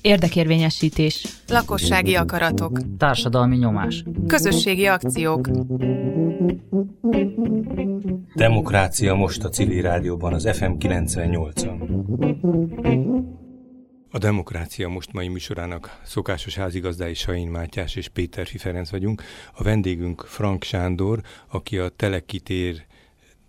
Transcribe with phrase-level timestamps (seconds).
[0.00, 1.26] Érdekérvényesítés.
[1.48, 2.80] Lakossági akaratok.
[2.98, 4.04] Társadalmi nyomás.
[4.26, 5.48] Közösségi akciók.
[8.34, 11.78] Demokrácia most a civil rádióban, az FM 98-on.
[14.10, 19.22] A Demokrácia most mai műsorának szokásos házigazdái Sain Mátyás és Péter Ferenc vagyunk.
[19.52, 22.86] A vendégünk Frank Sándor, aki a Telekitér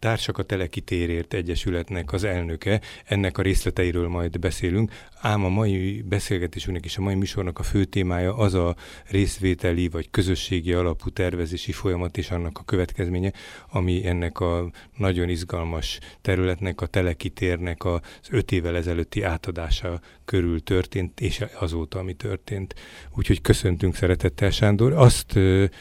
[0.01, 4.91] Társak a Telekitérért Egyesületnek az elnöke, ennek a részleteiről majd beszélünk,
[5.21, 8.75] ám a mai beszélgetésünknek és a mai műsornak a fő témája az a
[9.09, 13.31] részvételi vagy közösségi alapú tervezési folyamat és annak a következménye,
[13.69, 20.01] ami ennek a nagyon izgalmas területnek, a Telekitérnek az öt évvel ezelőtti átadása
[20.31, 22.75] körül történt, és azóta, ami történt.
[23.15, 24.93] Úgyhogy köszöntünk szeretettel, Sándor.
[24.93, 25.31] Azt,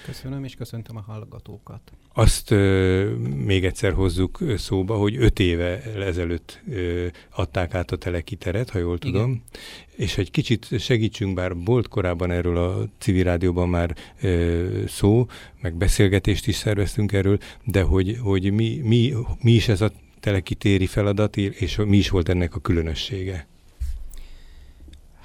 [0.05, 1.93] Köszönöm, és köszöntöm a hallgatókat.
[2.13, 2.51] Azt
[3.45, 6.63] még egyszer hozzuk szóba, hogy öt éve ezelőtt
[7.31, 9.43] adták át a telekiteret, ha jól tudom, Igen.
[9.97, 13.97] és egy kicsit segítsünk, bár volt korábban erről a civil rádióban már
[14.87, 15.27] szó,
[15.61, 20.87] meg beszélgetést is szerveztünk erről, de hogy, hogy mi, mi, mi is ez a telekitéri
[20.87, 23.49] feladat, és mi is volt ennek a különössége?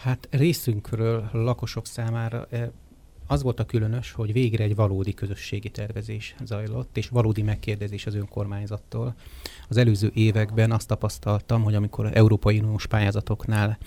[0.05, 2.47] Hát részünkről lakosok számára
[3.27, 8.15] az volt a különös, hogy végre egy valódi közösségi tervezés zajlott, és valódi megkérdezés az
[8.15, 9.15] önkormányzattól.
[9.69, 13.77] Az előző években azt tapasztaltam, hogy amikor Európai Uniós pályázatoknál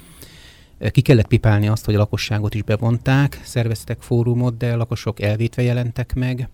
[0.78, 5.62] eh, ki kellett pipálni azt, hogy a lakosságot is bevonták, szerveztek fórumot, de lakosok elvétve
[5.62, 6.48] jelentek meg,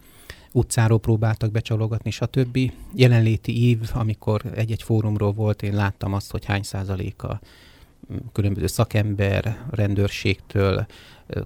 [0.52, 2.58] utcáról próbáltak becsalogatni, stb.
[2.94, 7.40] Jelenléti év, amikor egy-egy fórumról volt, én láttam azt, hogy hány százaléka
[8.32, 10.86] különböző szakember, rendőrségtől,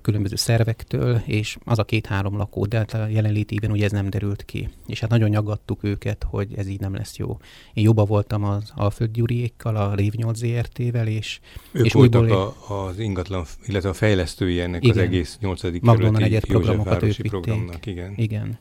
[0.02, 4.68] különböző szervektől, és az a két-három lakó, de a jelenlétében ugye ez nem derült ki.
[4.86, 7.38] És hát nagyon nyaggattuk őket, hogy ez így nem lesz jó.
[7.72, 11.40] Én jobban voltam az Alföld Gyuriékkal, a Rév 8 ZRT-vel, és...
[11.72, 12.54] Ők és voltak újból...
[12.68, 14.96] a, az ingatlan, illetve a fejlesztői ennek igen.
[14.96, 15.60] az egész 8.
[15.60, 17.86] kerületi egyet programokat ők programnak.
[17.86, 18.12] Igen.
[18.16, 18.58] igen.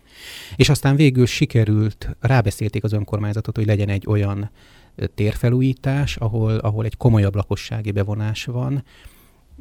[0.55, 4.49] És aztán végül sikerült, rábeszélték az önkormányzatot, hogy legyen egy olyan
[5.15, 8.83] térfelújítás, ahol, ahol egy komolyabb lakossági bevonás van,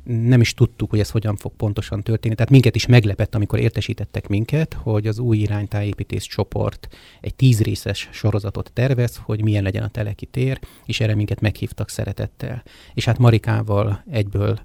[0.05, 2.35] nem is tudtuk, hogy ez hogyan fog pontosan történni.
[2.35, 6.89] Tehát minket is meglepett, amikor értesítettek minket, hogy az új iránytájépítés csoport
[7.21, 11.89] egy tíz részes sorozatot tervez, hogy milyen legyen a teleki tér, és erre minket meghívtak
[11.89, 12.63] szeretettel.
[12.95, 14.61] És hát Marikával egyből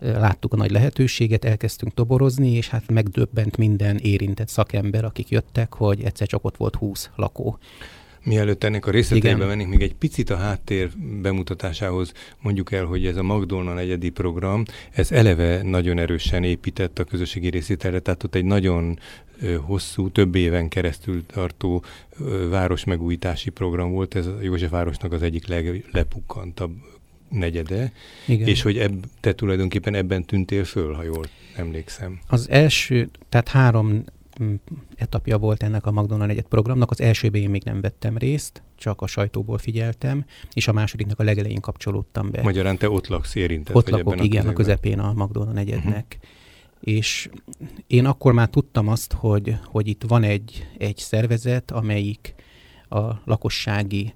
[0.00, 6.02] láttuk a nagy lehetőséget, elkezdtünk toborozni, és hát megdöbbent minden érintett szakember, akik jöttek, hogy
[6.02, 7.58] egyszer csak ott volt 20 lakó.
[8.26, 10.90] Mielőtt ennek a részleteibe mennénk, még egy picit a háttér
[11.22, 17.04] bemutatásához mondjuk el, hogy ez a Magdolna egyedi program, ez eleve nagyon erősen épített a
[17.04, 18.98] közösségi részételre, tehát ott egy nagyon
[19.60, 21.84] hosszú, több éven keresztül tartó
[22.50, 26.72] városmegújítási program volt, ez a Józsefvárosnak az egyik leglepukkantabb
[27.30, 27.92] negyede,
[28.26, 28.48] Igen.
[28.48, 31.24] és hogy ebb, te tulajdonképpen ebben tűntél föl, ha jól
[31.56, 32.20] emlékszem.
[32.26, 34.04] Az első, tehát három
[34.94, 36.90] etapja volt ennek a McDonald egyet programnak.
[36.90, 41.22] Az elsőben én még nem vettem részt, csak a sajtóból figyeltem, és a másodiknak a
[41.22, 42.42] legelején kapcsolódtam be.
[42.42, 43.76] Magyarán te ott laksz érintett?
[43.76, 46.18] Ott lakok, igen, a, a közepén a McDonald egyednek.
[46.18, 46.94] Uh-huh.
[46.94, 47.28] És
[47.86, 52.34] én akkor már tudtam azt, hogy, hogy itt van egy, egy szervezet, amelyik
[52.88, 54.14] a lakossági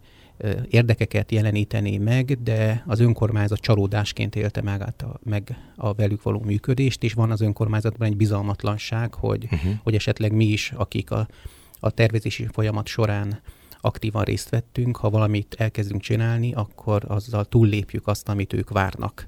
[0.70, 6.40] érdekeket jeleníteni meg, de az önkormányzat csalódásként élte meg, át a, meg a velük való
[6.40, 9.72] működést, és van az önkormányzatban egy bizalmatlanság, hogy, uh-huh.
[9.82, 11.28] hogy esetleg mi is, akik a,
[11.80, 13.40] a tervezési folyamat során
[13.80, 19.26] aktívan részt vettünk, ha valamit elkezdünk csinálni, akkor azzal túllépjük azt, amit ők várnak.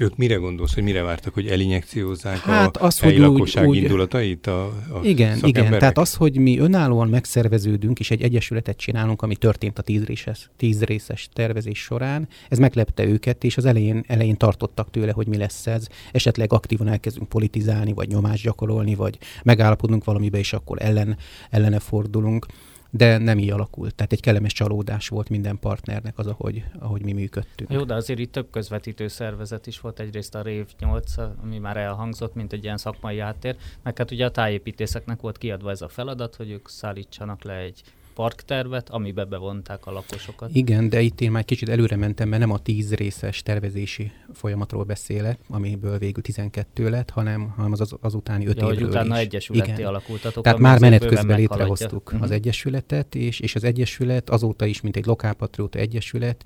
[0.00, 3.76] Ők mire gondolsz, hogy mire vártak, hogy elinjekciózzák hát a az, helyi hogy lakosság úgy,
[3.76, 4.46] indulatait?
[4.46, 5.78] A, a igen, igen.
[5.78, 10.50] Tehát az, hogy mi önállóan megszerveződünk, és egy egyesületet csinálunk, ami történt a tíz részes,
[10.56, 15.36] tíz részes tervezés során, ez meglepte őket, és az elején, elején tartottak tőle, hogy mi
[15.36, 15.86] lesz ez.
[16.12, 21.16] Esetleg aktívan elkezdünk politizálni, vagy nyomást gyakorolni, vagy megállapodunk valamibe, és akkor ellen,
[21.50, 22.46] ellene fordulunk
[22.90, 23.94] de nem így alakult.
[23.94, 27.72] Tehát egy kellemes csalódás volt minden partnernek az, ahogy, ahogy mi működtünk.
[27.72, 30.00] Jó, de azért itt több közvetítő szervezet is volt.
[30.00, 34.24] Egyrészt a Rév 8, ami már elhangzott, mint egy ilyen szakmai áttér, meg hát ugye
[34.24, 37.82] a tájépítészeknek volt kiadva ez a feladat, hogy ők szállítsanak le egy
[38.18, 40.50] parktervet, amibe bevonták a lakosokat.
[40.52, 44.84] Igen, de itt én már kicsit előre mentem, mert nem a tíz részes tervezési folyamatról
[44.84, 48.88] beszélek, amiből végül 12 lett, hanem, hanem az, az, az utáni öt ja, évről hogy
[48.88, 49.20] utána is.
[49.20, 50.44] egyesületté alakultatok.
[50.44, 52.22] Tehát már menet közben létrehoztuk uh-huh.
[52.22, 56.44] az egyesületet, és, és az egyesület azóta is, mint egy lokálpatrióta egyesület,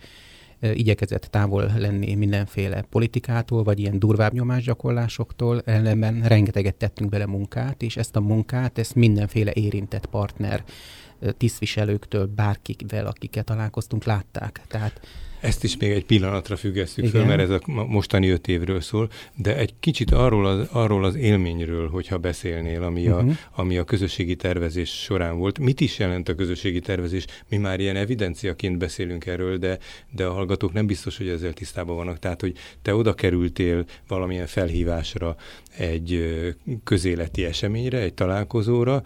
[0.75, 7.97] igyekezett távol lenni mindenféle politikától, vagy ilyen durvább nyomásgyakorlásoktól, ellenben rengeteget tettünk bele munkát, és
[7.97, 10.65] ezt a munkát, ezt mindenféle érintett partner
[11.37, 14.61] tisztviselőktől, bárkivel, akikkel találkoztunk, látták.
[14.69, 15.01] Tehát
[15.41, 19.57] Ezt is még egy pillanatra függesztjük föl, mert ez a mostani öt évről szól, de
[19.57, 23.19] egy kicsit arról az, arról az élményről, hogyha beszélnél, ami, uh-huh.
[23.19, 23.33] a, mhm.
[23.55, 25.59] ami a közösségi tervezés során volt.
[25.59, 27.27] Mit is jelent a közösségi tervezés?
[27.49, 29.79] Mi már ilyen evidenciaként beszélünk erről, de,
[30.11, 32.19] de a hallgatók nem biztos, hogy ezzel tisztában vannak.
[32.19, 35.37] Tehát, hogy te oda kerültél valamilyen felhívásra
[35.77, 36.35] egy
[36.85, 39.03] közéleti eseményre, egy találkozóra,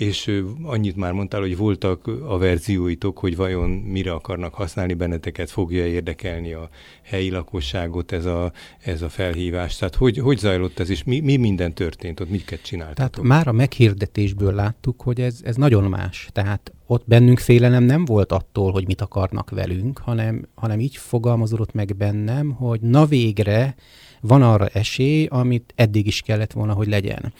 [0.00, 5.86] és annyit már mondtál, hogy voltak a verzióitok, hogy vajon mire akarnak használni benneteket, fogja
[5.86, 6.68] érdekelni a
[7.02, 8.52] helyi lakosságot ez a,
[8.84, 9.76] ez a felhívás.
[9.76, 13.10] Tehát hogy, hogy zajlott ez, és mi, mi minden történt ott, miket csináltatok?
[13.10, 16.28] Tehát már a meghirdetésből láttuk, hogy ez, ez nagyon más.
[16.32, 21.72] Tehát ott bennünk félelem nem volt attól, hogy mit akarnak velünk, hanem, hanem így fogalmazódott
[21.72, 23.74] meg bennem, hogy na végre
[24.20, 27.32] van arra esély, amit eddig is kellett volna, hogy legyen.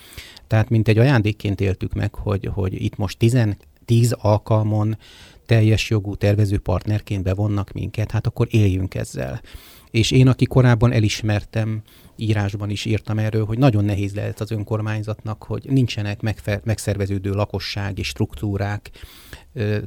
[0.51, 3.39] Tehát mint egy ajándékként éltük meg, hogy, hogy itt most 10,
[3.85, 4.97] 10 alkalmon
[5.47, 9.41] teljes jogú tervező partnerként bevonnak minket, hát akkor éljünk ezzel.
[9.91, 11.83] És én, aki korábban elismertem,
[12.17, 18.03] írásban is írtam erről, hogy nagyon nehéz lehet az önkormányzatnak, hogy nincsenek megfe- megszerveződő lakossági
[18.03, 18.91] struktúrák,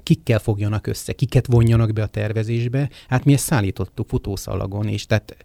[0.04, 2.89] kikkel fogjanak össze, kiket vonjanak be a tervezésbe.
[3.07, 5.36] Hát mi ezt szállítottuk futószalagon, és tehát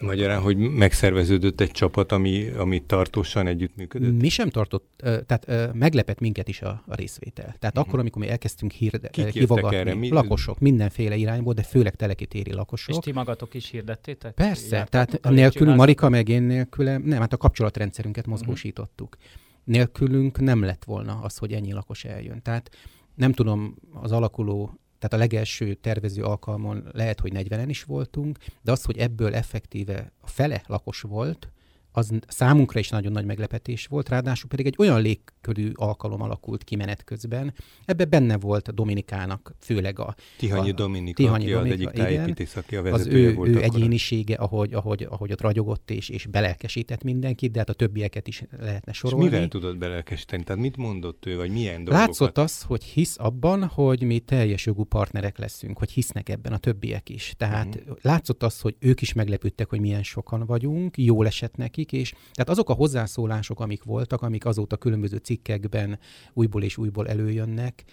[0.00, 4.20] Magyarán, hogy megszerveződött egy csapat, ami, ami tartósan együttműködött?
[4.20, 7.44] Mi sem tartott, tehát meglepett minket is a, a részvétel.
[7.44, 7.80] Tehát uh-huh.
[7.86, 9.94] akkor, amikor mi elkezdtünk hirde, hivogatni, erre?
[9.94, 10.08] Mi?
[10.08, 12.94] lakosok, mindenféle irányból, de főleg telekitéri lakosok.
[12.94, 14.34] És ti magatok is hirdettétek?
[14.34, 18.32] Persze, Jártak, tehát nélkül, Marika meg én nélküle, nem, hát a kapcsolatrendszerünket mhm.
[18.32, 19.16] mozgósítottuk.
[19.16, 19.32] Uh-huh.
[19.64, 22.42] Nélkülünk nem lett volna az, hogy ennyi lakos eljön.
[22.42, 22.70] Tehát
[23.14, 28.72] nem tudom, az alakuló tehát a legelső tervező alkalmon lehet, hogy 40-en is voltunk, de
[28.72, 31.48] az, hogy ebből effektíve a fele lakos volt,
[31.92, 36.76] az számunkra is nagyon nagy meglepetés volt, ráadásul pedig egy olyan légkörű alkalom alakult ki
[36.76, 37.54] menet közben.
[37.84, 40.14] Ebbe benne volt Dominikának, főleg a...
[40.36, 44.34] Tihanyi Dominika, Tihanyi aki Dominika, az egyik tájépítész, aki a az ő, volt ő egyénisége,
[44.34, 48.92] ahogy, ahogy, ahogy ott ragyogott és, és belelkesített mindenkit, de hát a többieket is lehetne
[48.92, 49.24] sorolni.
[49.24, 50.42] És mivel tudott belelkesíteni?
[50.44, 52.06] Tehát mit mondott ő, vagy milyen dolgokat?
[52.06, 56.58] Látszott az, hogy hisz abban, hogy mi teljes jogú partnerek leszünk, hogy hisznek ebben a
[56.58, 57.34] többiek is.
[57.36, 57.96] Tehát uh-huh.
[58.00, 62.48] látszott az, hogy ők is meglepődtek, hogy milyen sokan vagyunk, jól esett nekik, és tehát
[62.48, 65.98] azok a hozzászólások, amik voltak, amik azóta különböző cikkekben
[66.32, 67.84] újból és újból előjönnek,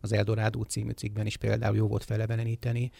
[0.00, 2.90] az Eldorádó című cikkben is például jó volt feleveneníteni,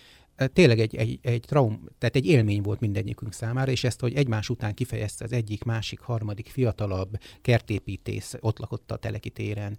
[0.53, 4.49] tényleg egy, egy, egy traum, tehát egy élmény volt mindegyikünk számára, és ezt, hogy egymás
[4.49, 9.79] után kifejezte az egyik, másik, harmadik, fiatalabb kertépítész, ott lakott a telekitéren,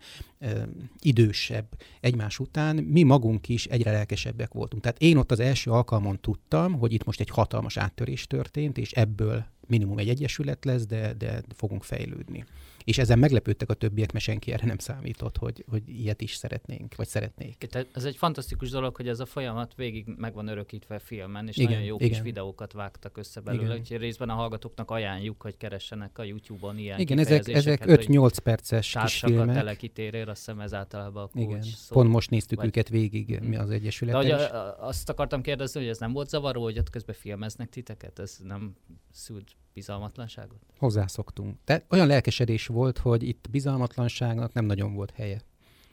[1.00, 1.68] idősebb
[2.00, 4.82] egymás után, mi magunk is egyre lelkesebbek voltunk.
[4.82, 8.92] Tehát én ott az első alkalmon tudtam, hogy itt most egy hatalmas áttörés történt, és
[8.92, 12.46] ebből minimum egy egyesület lesz, de, de fogunk fejlődni.
[12.84, 16.96] És ezen meglepődtek a többiek, mert senki erre nem számított, hogy, hogy ilyet is szeretnénk,
[16.96, 17.58] vagy szeretnék.
[17.58, 21.58] Tehát ez egy fantasztikus dolog, hogy ez a folyamat végig meg van örökítve filmen, és
[21.58, 22.10] igen, nagyon jó igen.
[22.10, 27.00] kis videókat vágtak össze belőle, úgyhogy részben a hallgatóknak ajánljuk, hogy keressenek a YouTube-on ilyen
[27.00, 29.50] Igen, ezek, ezek 5-8 perces kis filmek.
[29.50, 32.68] a telekitérér, azt hiszem ezáltalában a kulcs Igen, szó, pont most néztük vagy...
[32.68, 34.28] őket végig mi az Egyesületben.
[34.28, 37.70] De hogy a, azt akartam kérdezni, hogy ez nem volt zavaró, hogy ott közben filmeznek
[37.70, 38.20] titeket?
[38.20, 38.76] Ez nem
[39.12, 40.60] szült bizalmatlanságot?
[40.78, 41.58] Hozzászoktunk.
[41.64, 45.42] Tehát olyan lelkesedés volt, hogy itt bizalmatlanságnak nem nagyon volt helye.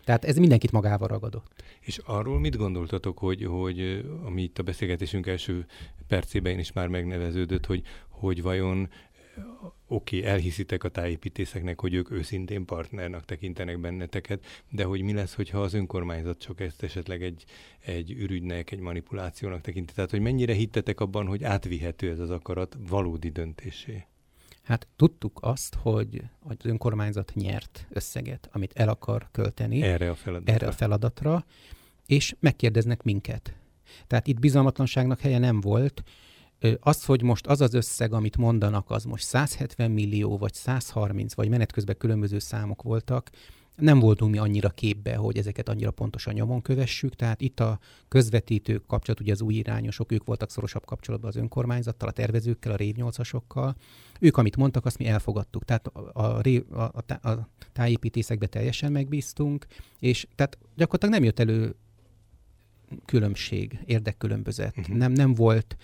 [0.04, 1.62] Tehát ez mindenkit magával ragadott.
[1.80, 5.66] És arról mit gondoltatok, hogy, hogy ami itt a beszélgetésünk első
[6.06, 8.88] percében is már megneveződött, hogy, hogy vajon
[9.86, 15.34] oké, okay, elhiszitek a tájépítészeknek, hogy ők őszintén partnernak tekintenek benneteket, de hogy mi lesz,
[15.34, 17.44] hogyha az önkormányzat csak ezt esetleg egy,
[17.80, 19.92] egy ürügynek, egy manipulációnak tekinti?
[19.92, 24.06] Tehát, hogy mennyire hittetek abban, hogy átvihető ez az akarat valódi döntésé?
[24.62, 30.54] Hát tudtuk azt, hogy az önkormányzat nyert összeget, amit el akar költeni erre a feladatra,
[30.54, 31.44] erre a feladatra
[32.06, 33.54] és megkérdeznek minket.
[34.06, 36.02] Tehát itt bizalmatlanságnak helye nem volt,
[36.80, 41.48] az, hogy most az az összeg, amit mondanak, az most 170 millió, vagy 130, vagy
[41.48, 43.30] menet közben különböző számok voltak,
[43.78, 48.86] nem voltunk mi annyira képbe, hogy ezeket annyira pontosan nyomon kövessük, tehát itt a közvetítők
[48.86, 52.94] kapcsolat, ugye az új irányosok, ők voltak szorosabb kapcsolatban az önkormányzattal, a tervezőkkel, a rév
[52.94, 53.16] 8
[54.20, 55.64] Ők, amit mondtak, azt mi elfogadtuk.
[55.64, 59.66] Tehát a, a, a, a, tájépítészekbe teljesen megbíztunk,
[59.98, 61.74] és tehát gyakorlatilag nem jött elő
[63.04, 64.78] különbség, érdekkülönbözet.
[64.78, 64.96] Uh-huh.
[64.96, 65.76] Nem, nem volt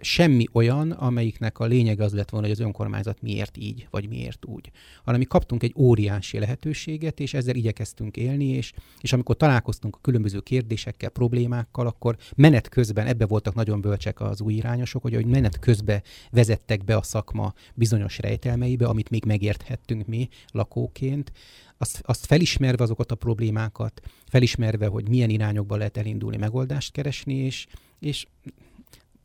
[0.00, 4.44] semmi olyan, amelyiknek a lényege az lett volna, hogy az önkormányzat miért így, vagy miért
[4.44, 4.70] úgy.
[5.04, 10.00] Hanem mi kaptunk egy óriási lehetőséget, és ezzel igyekeztünk élni, és, és amikor találkoztunk a
[10.02, 15.26] különböző kérdésekkel, problémákkal, akkor menet közben, ebbe voltak nagyon bölcsek az új irányosok, hogy, hogy
[15.26, 21.32] menet közben vezettek be a szakma bizonyos rejtelmeibe, amit még megérthettünk mi lakóként,
[21.78, 27.66] azt, azt felismerve azokat a problémákat, felismerve, hogy milyen irányokba lehet elindulni, megoldást keresni, és,
[27.98, 28.26] és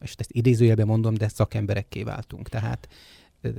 [0.01, 2.50] és ezt idézőjelben mondom, de szakemberekké váltunk.
[2.50, 2.88] Tehát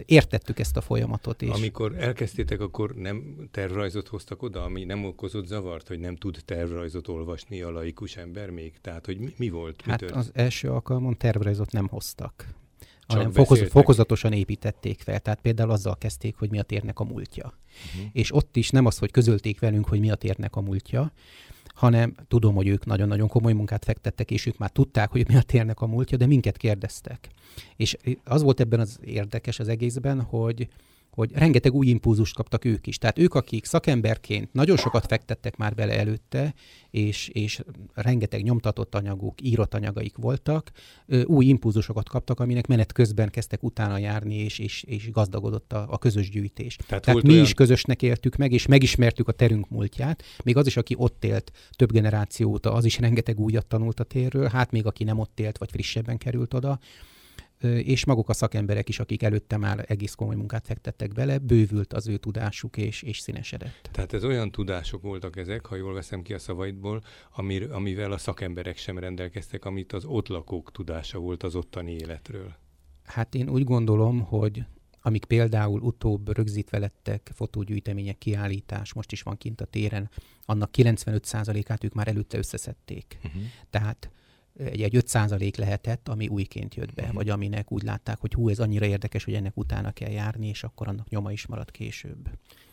[0.04, 1.42] értettük ezt a folyamatot.
[1.42, 1.49] És...
[1.49, 7.08] Amikor elkezdtétek, akkor nem tervrajzot hoztak oda, ami nem okozott zavart, hogy nem tud tervrajzot
[7.08, 8.72] olvasni a laikus ember még?
[8.80, 9.82] Tehát, hogy mi, mi volt?
[9.82, 12.54] Hát mi az első alkalomon tervrajzot nem hoztak
[13.06, 15.20] hanem fokoz, fokozatosan építették fel.
[15.20, 17.54] Tehát például azzal kezdték, hogy mi a térnek a múltja.
[17.94, 18.11] Uh-huh.
[18.12, 21.12] És ott is nem az, hogy közölték velünk, hogy mi a térnek a múltja,
[21.73, 25.43] hanem tudom, hogy ők nagyon-nagyon komoly munkát fektettek, és ők már tudták, hogy mi a
[25.43, 27.29] térnek a múltja, de minket kérdeztek.
[27.76, 30.69] És az volt ebben az érdekes az egészben, hogy
[31.14, 32.99] hogy rengeteg új impulzust kaptak ők is.
[32.99, 36.54] Tehát ők, akik szakemberként nagyon sokat fektettek már bele előtte,
[36.90, 37.62] és, és
[37.95, 40.71] rengeteg nyomtatott anyaguk, írott anyagaik voltak,
[41.25, 45.99] új impulzusokat kaptak, aminek menet közben kezdtek utána járni, és, és, és gazdagodott a, a
[45.99, 46.76] közös gyűjtés.
[46.87, 47.45] Tehát, Tehát mi olyan...
[47.45, 50.23] is közösnek éltük meg, és megismertük a terünk múltját.
[50.45, 54.04] Még az is, aki ott élt több generáció óta, az is rengeteg újat tanult a
[54.04, 56.78] térről, hát még aki nem ott élt, vagy frissebben került oda
[57.64, 62.09] és maguk a szakemberek is, akik előtte már egész komoly munkát fektettek bele, bővült az
[62.09, 63.88] ő tudásuk és, és színesedett.
[63.92, 68.19] Tehát ez olyan tudások voltak ezek, ha jól veszem ki a szavaidból, amir, amivel a
[68.19, 72.54] szakemberek sem rendelkeztek, amit az ott lakók tudása volt az ottani életről.
[73.04, 74.64] Hát én úgy gondolom, hogy
[75.02, 80.11] amik például utóbb rögzítve lettek, fotógyűjtemények, kiállítás, most is van kint a téren,
[80.45, 83.19] annak 95%-át ők már előtte összeszedték.
[83.25, 83.42] Uh-huh.
[83.71, 84.11] Tehát
[84.59, 87.16] egy, egy 5 lehetett, ami újként jött be, uh-huh.
[87.16, 90.64] vagy aminek úgy látták, hogy hú, ez annyira érdekes, hogy ennek utána kell járni, és
[90.64, 92.28] akkor annak nyoma is maradt később.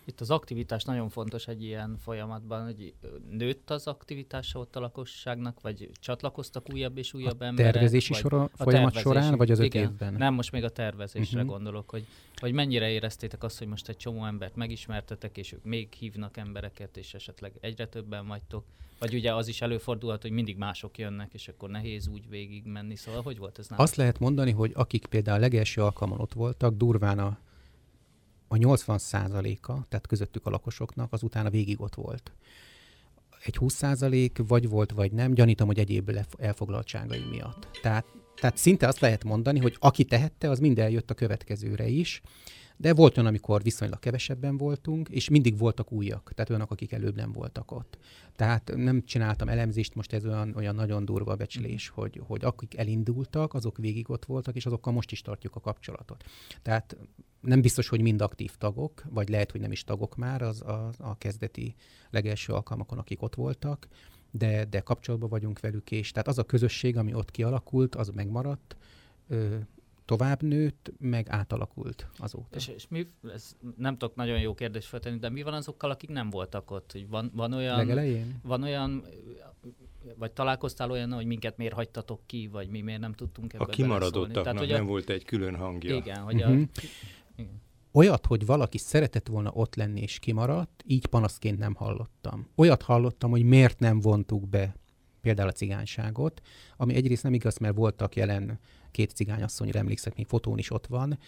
[0.09, 2.93] Itt az aktivitás nagyon fontos egy ilyen folyamatban, hogy
[3.29, 7.73] nőtt az aktivitása ott a lakosságnak, vagy csatlakoztak újabb és újabb a emberek?
[7.73, 10.13] tervezési vagy sora, a folyamat tervezési, során, vagy az öt igen, évben?
[10.13, 11.53] Nem, most még a tervezésre uh-huh.
[11.53, 15.93] gondolok, hogy, hogy mennyire éreztétek azt, hogy most egy csomó embert megismertetek, és ők még
[15.93, 18.63] hívnak embereket, és esetleg egyre többen vagytok,
[18.99, 22.95] vagy ugye az is előfordulhat, hogy mindig mások jönnek, és akkor nehéz úgy végig menni.
[22.95, 23.85] Szóval hogy volt ez nálam?
[23.85, 27.37] Azt lehet mondani, hogy akik például a legelső alkalommal ott voltak, durván a
[28.51, 32.31] a 80 százaléka, tehát közöttük a lakosoknak, az utána végig ott volt.
[33.43, 37.67] Egy 20 százalék vagy volt, vagy nem, gyanítom, hogy egyéb elfoglaltságai miatt.
[37.81, 42.21] Tehát, tehát szinte azt lehet mondani, hogy aki tehette, az mind eljött a következőre is,
[42.77, 47.15] de volt olyan, amikor viszonylag kevesebben voltunk, és mindig voltak újak, tehát olyanok, akik előbb
[47.15, 47.97] nem voltak ott.
[48.35, 53.53] Tehát nem csináltam elemzést, most ez olyan, olyan nagyon durva becslés, hogy, hogy akik elindultak,
[53.53, 56.23] azok végig ott voltak, és azokkal most is tartjuk a kapcsolatot.
[56.61, 56.97] Tehát
[57.41, 60.91] nem biztos, hogy mind aktív tagok, vagy lehet, hogy nem is tagok már az a,
[60.97, 61.75] a kezdeti
[62.09, 63.87] legelső alkalmakon, akik ott voltak,
[64.31, 68.75] de, de kapcsolatban vagyunk velük, és tehát az a közösség, ami ott kialakult, az megmaradt,
[69.27, 69.57] ö,
[70.05, 72.57] tovább nőtt, meg átalakult azóta.
[72.57, 76.09] És, és mi, ez nem tudok nagyon jó kérdést feltenni, de mi van azokkal, akik
[76.09, 76.91] nem voltak ott?
[76.91, 78.39] Hogy van, van olyan, Legelején?
[78.43, 79.03] Van olyan,
[80.15, 83.67] vagy találkoztál olyan, hogy minket miért hagytatok ki, vagy mi miért nem tudtunk ebbe A
[83.67, 84.87] kimaradottaknak Tehát, hogy nem a...
[84.87, 85.95] volt egy külön hangja.
[85.95, 86.61] Igen, hogy uh-huh.
[86.61, 86.79] a...
[87.39, 87.61] Igen.
[87.91, 92.47] Olyat, hogy valaki szeretett volna ott lenni és kimaradt, így panaszként nem hallottam.
[92.55, 94.75] Olyat hallottam, hogy miért nem vontuk be
[95.21, 96.41] például a cigányságot,
[96.77, 98.59] ami egyrészt nem igaz, mert voltak jelen
[98.91, 101.19] két cigányasszonyra emlékszek, még fotón is ott van,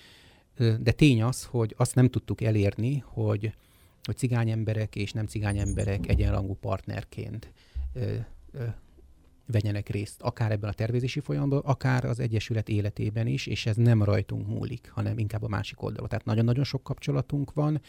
[0.57, 3.53] de tény az, hogy azt nem tudtuk elérni, hogy,
[4.03, 7.53] hogy cigány emberek és nem cigány emberek egyenrangú partnerként
[9.45, 14.03] vegyenek részt, akár ebben a tervezési folyamatban, akár az Egyesület életében is, és ez nem
[14.03, 16.09] rajtunk múlik, hanem inkább a másik oldalon.
[16.09, 17.81] Tehát nagyon-nagyon sok kapcsolatunk van.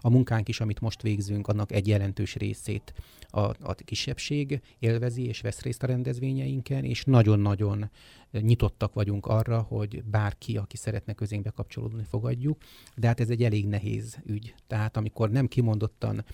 [0.00, 2.94] A munkánk is, amit most végzünk, annak egy jelentős részét
[3.28, 7.90] a, a kisebbség élvezi és vesz részt a rendezvényeinken, és nagyon-nagyon
[8.30, 12.58] nyitottak vagyunk arra, hogy bárki, aki szeretne közénkbe kapcsolódni, fogadjuk,
[12.96, 14.54] de hát ez egy elég nehéz ügy.
[14.66, 16.24] Tehát amikor nem kimondottan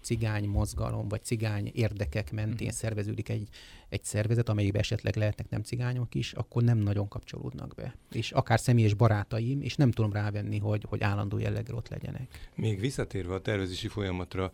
[0.00, 2.72] cigány mozgalom, vagy cigány érdekek mentén uh-huh.
[2.72, 3.48] szerveződik egy,
[3.88, 7.96] egy szervezet, amelyikben esetleg lehetnek nem cigányok is, akkor nem nagyon kapcsolódnak be.
[8.12, 12.50] És akár személyes barátaim, és nem tudom rávenni, hogy, hogy állandó jelleggel ott legyenek.
[12.54, 14.50] Még visszatérve a tervezési folyamatra,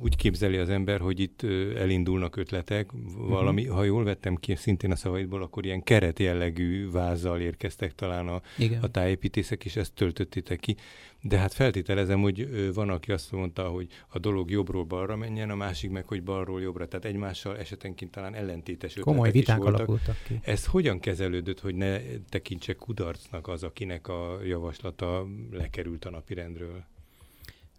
[0.00, 1.42] úgy képzeli az ember, hogy itt
[1.76, 3.76] elindulnak ötletek, valami, uh-huh.
[3.76, 8.42] ha jól vettem ki szintén a szavaidból, akkor ilyen keret jellegű vázzal érkeztek talán a,
[8.80, 10.76] a tájépítészek, és ezt töltöttétek ki.
[11.20, 15.54] De hát feltételezem, hogy van, aki azt mondta, hogy a dolog jobbról balra menjen, a
[15.54, 16.88] másik meg, hogy balról jobbra.
[16.88, 19.74] Tehát egymással esetenként talán ellentétes Komoly viták voltak.
[19.74, 20.40] alakultak ki.
[20.42, 26.84] Ez hogyan kezelődött, hogy ne tekintse kudarcnak az, akinek a javaslata lekerült a napirendről?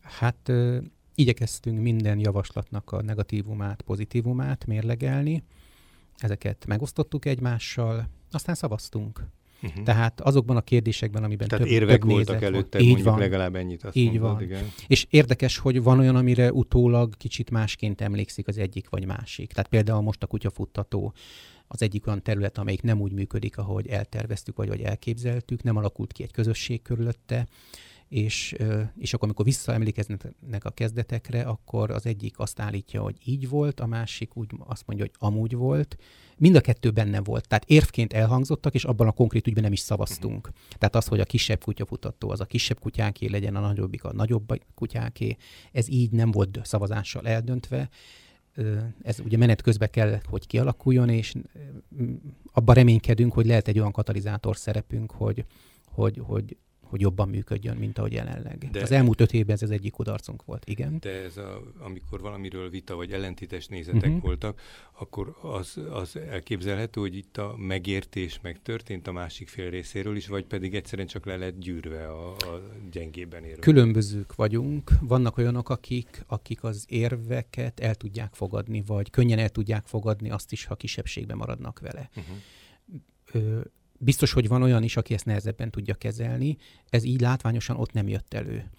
[0.05, 0.77] Hát ö,
[1.15, 5.43] igyekeztünk minden javaslatnak a negatívumát, pozitívumát mérlegelni.
[6.17, 9.27] Ezeket megosztottuk egymással, aztán szavaztunk.
[9.63, 9.83] Uh-huh.
[9.83, 13.19] Tehát azokban a kérdésekben, amiben Tehát több, érvek több voltak előtte, így van.
[13.19, 14.41] legalább ennyit azt Így mondod, van.
[14.41, 14.63] Igen.
[14.87, 19.51] És érdekes, hogy van olyan, amire utólag kicsit másként emlékszik az egyik vagy másik.
[19.51, 21.13] Tehát például most a kutyafuttató
[21.67, 26.11] az egyik olyan terület, amelyik nem úgy működik, ahogy elterveztük, vagy ahogy elképzeltük, nem alakult
[26.11, 27.47] ki egy közösség körülötte
[28.09, 28.55] és,
[28.97, 33.85] és akkor, amikor visszaemlékeznek a kezdetekre, akkor az egyik azt állítja, hogy így volt, a
[33.85, 35.97] másik úgy azt mondja, hogy amúgy volt.
[36.37, 37.47] Mind a kettő benne volt.
[37.47, 40.49] Tehát érvként elhangzottak, és abban a konkrét ügyben nem is szavaztunk.
[40.77, 44.61] Tehát az, hogy a kisebb kutyafutató az a kisebb kutyáké legyen, a nagyobbik a nagyobb
[44.75, 45.35] kutyáké,
[45.71, 47.89] ez így nem volt szavazással eldöntve
[49.01, 51.33] ez ugye menet közben kell, hogy kialakuljon, és
[52.51, 55.45] abban reménykedünk, hogy lehet egy olyan katalizátor szerepünk, hogy,
[55.85, 56.57] hogy, hogy
[56.87, 58.67] hogy jobban működjön, mint ahogy jelenleg.
[58.71, 60.97] De, az elmúlt öt évben ez az egyik kudarcunk volt, igen.
[60.99, 64.21] De ez a, amikor valamiről vita vagy ellentétes nézetek uh-huh.
[64.21, 64.61] voltak,
[64.91, 70.45] akkor az, az elképzelhető, hogy itt a megértés megtörtént a másik fél részéről is, vagy
[70.45, 72.61] pedig egyszerűen csak le lett gyűrve a, a
[72.91, 73.61] gyengében érve.
[73.61, 74.91] Különbözők vagyunk.
[75.01, 80.51] Vannak olyanok, akik, akik az érveket el tudják fogadni, vagy könnyen el tudják fogadni azt
[80.51, 82.09] is, ha kisebbségben maradnak vele.
[82.15, 82.35] Uh-huh.
[83.31, 83.61] Ö,
[83.99, 86.57] Biztos, hogy van olyan is, aki ezt nehezebben tudja kezelni,
[86.89, 88.69] ez így látványosan ott nem jött elő.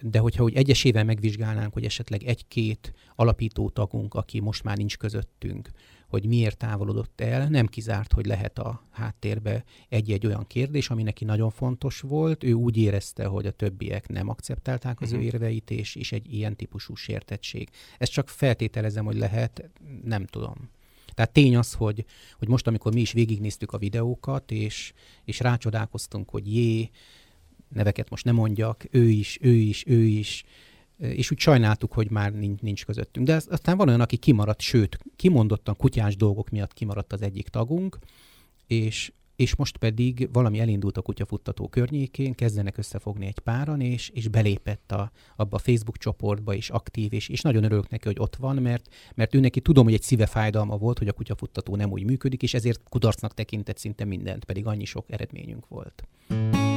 [0.00, 5.70] De hogyha úgy egyesével megvizsgálnánk, hogy esetleg egy-két alapító tagunk, aki most már nincs közöttünk,
[6.08, 11.24] hogy miért távolodott el, nem kizárt, hogy lehet a háttérbe egy-egy olyan kérdés, ami neki
[11.24, 12.44] nagyon fontos volt.
[12.44, 15.24] Ő úgy érezte, hogy a többiek nem akceptálták az uh-huh.
[15.24, 15.34] ő mhm.
[15.34, 17.68] érveit, és, és egy ilyen típusú sértettség.
[17.98, 19.70] Ezt csak feltételezem, hogy lehet,
[20.04, 20.70] nem tudom.
[21.14, 22.04] Tehát tény az, hogy,
[22.38, 24.92] hogy most, amikor mi is végignéztük a videókat, és,
[25.24, 26.90] és rácsodálkoztunk, hogy jé,
[27.68, 30.44] neveket most nem mondjak, ő is, ő is, ő is,
[30.98, 33.26] és úgy sajnáltuk, hogy már nincs, nincs közöttünk.
[33.26, 37.98] De aztán van olyan, aki kimaradt, sőt, kimondottan kutyás dolgok miatt kimaradt az egyik tagunk,
[38.66, 39.12] és
[39.42, 44.92] és most pedig valami elindult a kutyafuttató környékén, kezdenek összefogni egy páran, és, és belépett
[44.92, 48.56] a, abba a Facebook csoportba, és aktív, és, és nagyon örülök neki, hogy ott van,
[48.56, 52.04] mert, mert ő neki tudom, hogy egy szíve fájdalma volt, hogy a kutyafuttató nem úgy
[52.04, 56.02] működik, és ezért kudarcnak tekintett szinte mindent, pedig annyi sok eredményünk volt.
[56.34, 56.71] Mm.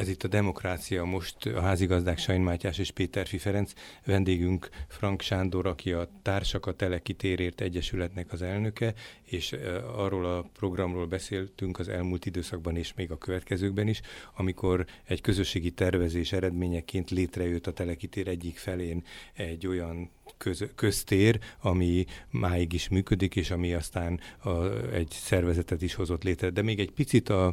[0.00, 3.72] Ez itt a Demokrácia, most a házigazdák Sajn Mátyás és Péter Ferenc,
[4.04, 9.56] vendégünk Frank Sándor, aki a Társak a Telekitérért Egyesületnek az elnöke, és
[9.96, 14.00] arról a programról beszéltünk az elmúlt időszakban és még a következőkben is,
[14.36, 20.10] amikor egy közösségi tervezés eredményeként létrejött a Telekitér egyik felén egy olyan
[20.40, 26.50] köz, köztér, ami máig is működik, és ami aztán a, egy szervezetet is hozott létre.
[26.50, 27.46] De még egy picit a,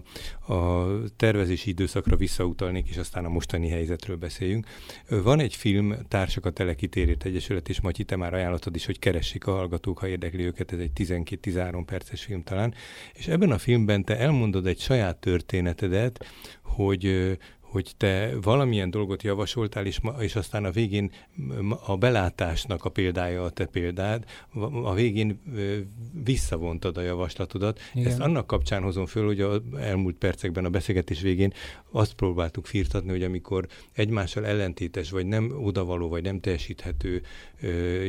[0.48, 4.68] a tervezési időszakra visszautalnék, és aztán a mostani helyzetről beszéljünk.
[5.10, 9.48] Van egy film, Társak a Telekitérért Egyesület, és Matyi, te már ajánlottad is, hogy keressék
[9.48, 12.74] a hallgatók, ha érdekli őket, ez egy 12-13 perces film talán.
[13.14, 16.26] És ebben a filmben te elmondod egy saját történetedet,
[16.62, 21.12] hogy hogy te valamilyen dolgot javasoltál, és, és aztán a végén
[21.86, 24.24] a belátásnak a példája a te példád,
[24.84, 25.42] a végén
[26.24, 27.80] visszavontad a javaslatodat.
[27.94, 28.08] Igen.
[28.08, 31.54] Ezt annak kapcsán hozom föl, hogy az elmúlt percekben a beszélgetés végén
[31.92, 37.22] azt próbáltuk firtatni, hogy amikor egymással ellentétes, vagy nem odavaló, vagy nem teljesíthető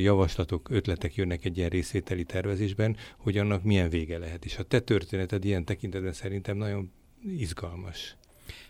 [0.01, 4.45] javaslatok, ötletek jönnek egy ilyen részvételi tervezésben, hogy annak milyen vége lehet.
[4.45, 6.91] És a te történeted ilyen tekintetben szerintem nagyon
[7.37, 8.17] izgalmas.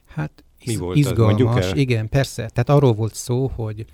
[0.06, 2.48] Hát mi volt izgalmas, az, igen, persze.
[2.48, 3.86] Tehát arról volt szó, hogy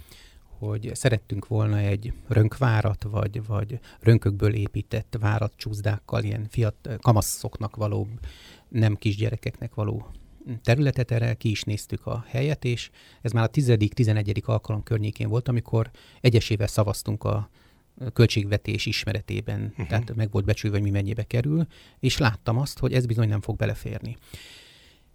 [0.59, 8.09] hogy szerettünk volna egy rönkvárat, vagy, vagy rönkökből épített várat csúzdákkal, ilyen fiat kamaszoknak való,
[8.69, 10.07] nem kisgyerekeknek való
[10.63, 12.91] területet, erre ki is néztük a helyet, és
[13.23, 14.45] ez már a 10.-11.
[14.45, 17.51] alkalom környékén volt, amikor egyesével szavaztunk a
[18.13, 19.87] költségvetés ismeretében, uh-huh.
[19.87, 21.67] tehát meg volt becsülve, hogy mi mennyibe kerül,
[21.99, 24.17] és láttam azt, hogy ez bizony nem fog beleférni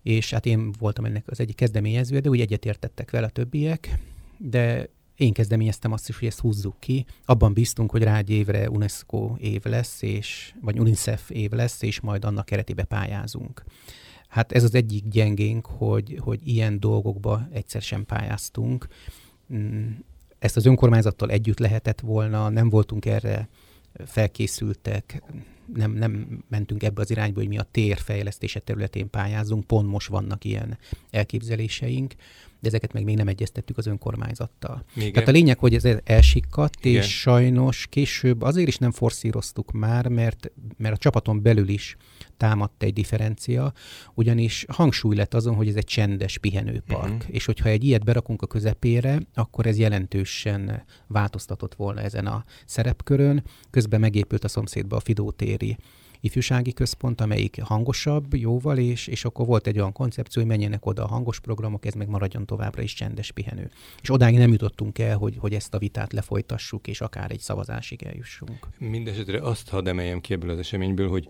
[0.04, 4.00] és hát én voltam ennek az egyik kezdeményezője, de úgy egyetértettek vele a többiek,
[4.38, 7.06] de én kezdeményeztem azt is, hogy ezt húzzuk ki.
[7.26, 12.00] Abban bíztunk, hogy rá egy évre UNESCO év lesz, és, vagy UNICEF év lesz, és
[12.00, 13.64] majd annak keretébe pályázunk.
[14.28, 18.88] Hát ez az egyik gyengénk, hogy, hogy ilyen dolgokba egyszer sem pályáztunk.
[19.54, 19.90] Mm,
[20.40, 23.50] ezt az önkormányzattal együtt lehetett volna, nem voltunk erre
[24.06, 25.24] felkészültek,
[25.74, 30.08] nem, nem mentünk ebbe az irányba, hogy mi a tér fejlesztése területén pályázunk, pont most
[30.08, 30.78] vannak ilyen
[31.12, 32.14] elképzeléseink,
[32.60, 34.84] de ezeket meg még nem egyeztettük az önkormányzattal.
[34.94, 37.02] Még Tehát a lényeg, hogy ez elsikkadt, Igen.
[37.02, 41.98] és sajnos később azért is nem forszíroztuk már, mert, mert a csapaton belül is
[42.40, 43.74] támadt egy differencia,
[44.14, 47.36] ugyanis hangsúly lett azon, hogy ez egy csendes pihenőpark, uh-huh.
[47.36, 53.44] és hogyha egy ilyet berakunk a közepére, akkor ez jelentősen változtatott volna ezen a szerepkörön.
[53.70, 55.78] Közben megépült a szomszédba a Fidótéri
[56.22, 61.04] ifjúsági központ, amelyik hangosabb, jóval, és, és akkor volt egy olyan koncepció, hogy menjenek oda
[61.04, 63.70] a hangos programok, ez meg maradjon továbbra is csendes pihenő.
[64.02, 68.04] És odáig nem jutottunk el, hogy, hogy ezt a vitát lefolytassuk, és akár egy szavazásig
[68.04, 68.68] eljussunk.
[68.78, 71.28] Mindenesetre azt hadd emeljem ki ebből az eseményből, hogy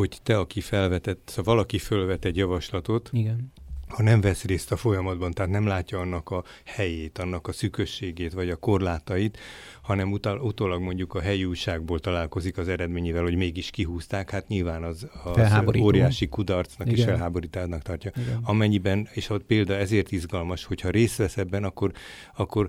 [0.00, 3.52] hogy te, aki felvetett, szóval valaki fölvet egy javaslatot, Igen
[3.90, 8.32] ha nem vesz részt a folyamatban, tehát nem látja annak a helyét, annak a szükösségét,
[8.32, 9.38] vagy a korlátait,
[9.82, 14.82] hanem utal, utólag mondjuk a helyi újságból találkozik az eredményével, hogy mégis kihúzták, hát nyilván
[14.82, 16.98] az, az óriási kudarcnak Igen.
[16.98, 18.10] és felháborításnak tartja.
[18.16, 18.38] Igen.
[18.42, 21.92] Amennyiben, és ott példa ezért izgalmas, hogyha részt vesz ebben, akkor,
[22.36, 22.68] akkor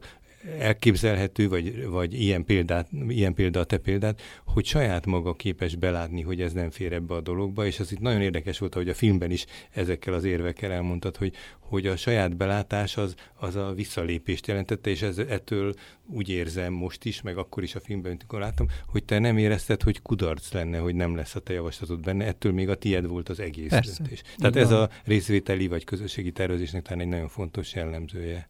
[0.60, 6.22] elképzelhető, vagy, vagy ilyen, példát, ilyen példa a te példát, hogy saját maga képes belátni,
[6.22, 8.94] hogy ez nem fér ebbe a dologba, és az itt nagyon érdekes volt, hogy a
[8.94, 14.48] filmben is ezekkel az érvekkel elmondtad, hogy, hogy a saját belátás az, az a visszalépést
[14.48, 15.74] jelentette, és ez, ettől
[16.06, 19.82] úgy érzem most is, meg akkor is a filmben, amikor láttam, hogy te nem érezted,
[19.82, 23.30] hogy kudarc lenne, hogy nem lesz a te javaslatod benne, ettől még a tied volt
[23.30, 23.98] az egész Persze.
[23.98, 24.22] döntés.
[24.38, 28.50] Tehát ez a részvételi vagy közösségi tervezésnek talán egy nagyon fontos jellemzője.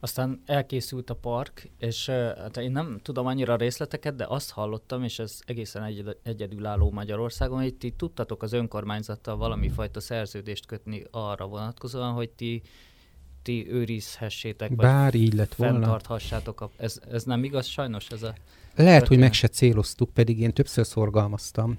[0.00, 5.02] Aztán elkészült a park, és hát én nem tudom annyira a részleteket, de azt hallottam,
[5.02, 11.02] és ez egészen egy, egyedülálló Magyarországon, hogy ti tudtatok az önkormányzattal valami fajta szerződést kötni
[11.10, 12.62] arra vonatkozóan, hogy ti
[13.42, 15.72] ti őrizhessétek, Bár így lett volna.
[15.78, 16.60] fenntarthassátok.
[16.60, 18.38] A, ez, ez nem igaz sajnos ez a Lehet,
[18.74, 19.08] történet.
[19.08, 21.78] hogy meg se céloztuk, pedig én többször szorgalmaztam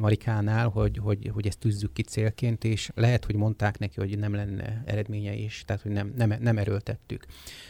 [0.00, 4.34] Marikánál, hogy, hogy, hogy ezt tűzzük ki célként, és lehet, hogy mondták neki, hogy nem
[4.34, 7.26] lenne eredménye is, tehát hogy nem, nem, nem erőltettük.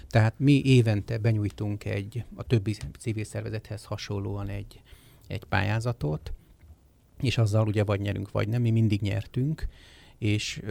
[0.09, 4.83] Tehát mi évente benyújtunk egy, a többi civil szervezethez hasonlóan egy,
[5.27, 6.33] egy pályázatot,
[7.21, 9.67] és azzal ugye vagy nyerünk, vagy nem, mi mindig nyertünk,
[10.19, 10.63] és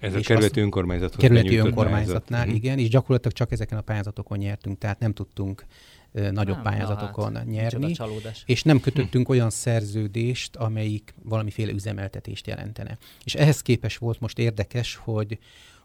[0.00, 2.62] ez és a kerületi önkormányzathoz Kerületi önkormányzatnál, pályázat.
[2.62, 5.64] igen, és gyakorlatilag csak ezeken a pályázatokon nyertünk, tehát nem tudtunk
[6.12, 7.94] nagyobb nem, pályázatokon hát, nyerni,
[8.44, 9.32] és nem kötöttünk hm.
[9.32, 12.98] olyan szerződést, amelyik valamiféle üzemeltetést jelentene.
[13.24, 15.38] És ehhez képes volt most érdekes, hogy,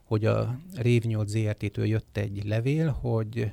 [0.03, 3.51] hogy a Rév 8 ZRT-től jött egy levél, hogy,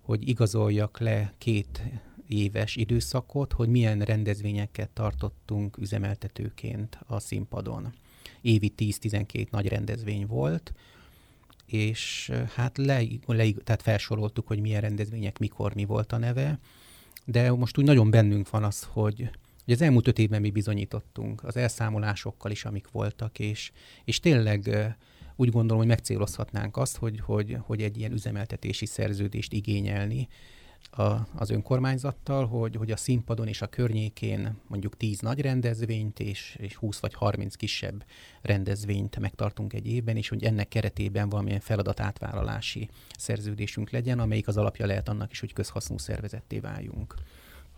[0.00, 1.82] hogy igazoljak le két
[2.26, 7.92] éves időszakot, hogy milyen rendezvényeket tartottunk üzemeltetőként a színpadon.
[8.42, 10.72] Évi 10-12 nagy rendezvény volt,
[11.66, 16.58] és hát le, le, tehát felsoroltuk, hogy milyen rendezvények, mikor, mi volt a neve,
[17.24, 19.30] de most úgy nagyon bennünk van az, hogy,
[19.64, 23.72] hogy az elmúlt öt évben mi bizonyítottunk, az elszámolásokkal is, amik voltak, és,
[24.04, 24.94] és tényleg
[25.36, 30.28] úgy gondolom, hogy megcélozhatnánk azt, hogy, hogy, hogy egy ilyen üzemeltetési szerződést igényelni,
[30.96, 36.56] a, az önkormányzattal, hogy, hogy a színpadon és a környékén mondjuk 10 nagy rendezvényt és,
[36.58, 38.04] és 20 vagy 30 kisebb
[38.42, 44.56] rendezvényt megtartunk egy évben, és hogy ennek keretében valamilyen feladat átvállalási szerződésünk legyen, amelyik az
[44.56, 47.14] alapja lehet annak is, hogy közhasznú szervezetté váljunk.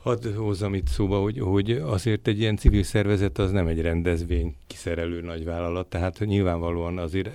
[0.05, 4.55] Hadd hozzam itt szóba, hogy, hogy azért egy ilyen civil szervezet az nem egy rendezvény
[4.67, 7.31] kiszerelő nagyvállalat, tehát nyilvánvalóan azért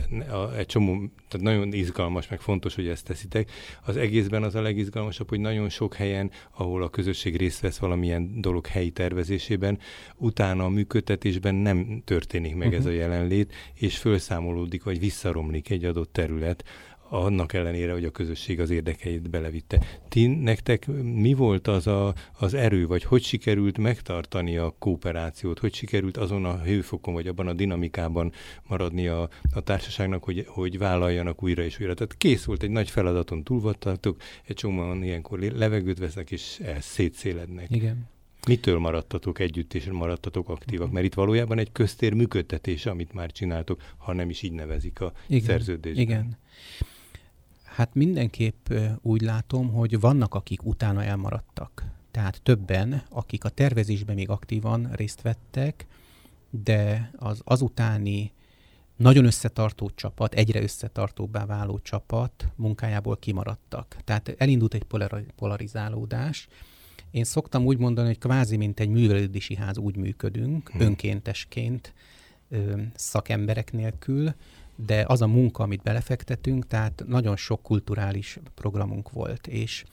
[0.58, 0.94] egy csomó,
[1.28, 3.52] tehát nagyon izgalmas, meg fontos, hogy ezt teszitek.
[3.86, 8.42] Az egészben az a legizgalmasabb, hogy nagyon sok helyen, ahol a közösség részt vesz valamilyen
[8.42, 9.80] dolog helyi tervezésében,
[10.16, 12.80] utána a működtetésben nem történik meg uh-huh.
[12.80, 13.00] ez a mhm.
[13.00, 16.64] jelenlét, és felszámolódik, vagy visszaromlik egy adott terület,
[17.10, 19.84] annak ellenére, hogy a közösség az érdekeit belevitte.
[20.10, 25.74] Ti, nektek mi volt az a, az erő, vagy hogy sikerült megtartani a kooperációt, hogy
[25.74, 28.32] sikerült azon a hőfokon, vagy abban a dinamikában
[28.68, 31.94] maradni a, a társaságnak, hogy, hogy vállaljanak újra és újra.
[31.94, 37.66] Tehát kész volt egy nagy feladaton, túlvattatok, egy csomóan ilyenkor levegőt vesznek, és szétszélednek.
[37.70, 38.08] Igen.
[38.48, 40.92] Mitől maradtatok együtt, és maradtatok aktívak?
[40.92, 45.14] Mert itt valójában egy köztér működtetés, amit már csináltok, ha nem is így nevezik a
[45.28, 46.04] igen, szerződésben.
[46.04, 46.38] Igen.
[47.76, 48.70] Hát mindenképp
[49.02, 51.86] úgy látom, hogy vannak, akik utána elmaradtak.
[52.12, 55.88] Tehát többen, akik a tervezésben még aktívan részt vettek,
[56.50, 58.32] de az azutáni
[58.96, 63.98] nagyon összetartó csapat, egyre összetartóbbá váló csapat munkájából kimaradtak.
[64.04, 64.86] Tehát elindult egy
[65.36, 66.48] polarizálódás.
[67.12, 70.82] Én szoktam úgy mondani, hogy kvázi mint egy művelődési ház úgy működünk, hmm.
[70.82, 71.94] önkéntesként,
[72.96, 74.34] szakemberek nélkül,
[74.86, 79.84] de az a munka, amit belefektetünk, tehát nagyon sok kulturális programunk volt, és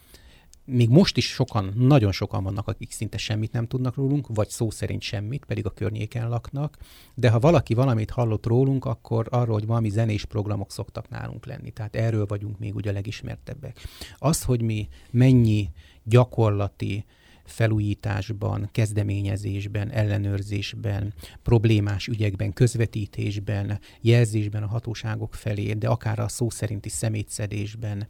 [0.65, 4.69] még most is sokan, nagyon sokan vannak, akik szinte semmit nem tudnak rólunk, vagy szó
[4.69, 6.77] szerint semmit, pedig a környéken laknak,
[7.13, 11.71] de ha valaki valamit hallott rólunk, akkor arról, hogy valami zenés programok szoktak nálunk lenni.
[11.71, 13.79] Tehát erről vagyunk még ugye a legismertebbek.
[14.17, 15.69] Az, hogy mi mennyi
[16.03, 17.05] gyakorlati
[17.47, 26.89] felújításban, kezdeményezésben, ellenőrzésben, problémás ügyekben, közvetítésben, jelzésben a hatóságok felé, de akár a szó szerinti
[26.89, 28.07] szemétszedésben,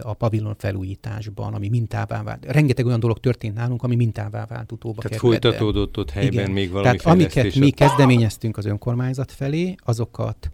[0.00, 2.44] a pavilon felújításban, ami mintává vált.
[2.44, 6.50] Rengeteg olyan dolog történt nálunk, ami mintává vált utóba Tehát folytatódott ott helyben Igen.
[6.50, 10.50] még valami Tehát amiket mi kezdeményeztünk az önkormányzat felé, azokat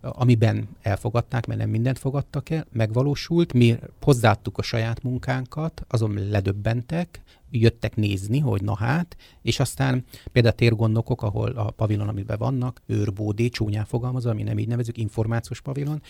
[0.00, 7.20] amiben elfogadták, mert nem mindent fogadtak el, megvalósult, mi hozzáadtuk a saját munkánkat, azon ledöbbentek,
[7.50, 12.82] jöttek nézni, hogy na hát, és aztán például a térgondokok, ahol a pavilon, amiben vannak,
[12.86, 16.02] őrbódé, csúnyán fogalmazva, ami nem így nevezük, információs pavilon,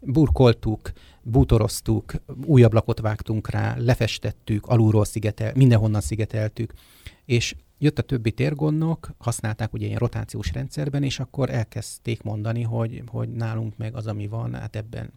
[0.00, 2.12] burkoltuk, bútoroztuk,
[2.44, 6.72] új ablakot vágtunk rá, lefestettük, alulról szigetel, mindenhonnan szigeteltük,
[7.24, 13.02] és jött a többi térgondok, használták ugye ilyen rotációs rendszerben, és akkor elkezdték mondani, hogy,
[13.06, 15.12] hogy nálunk meg az, ami van, hát ebben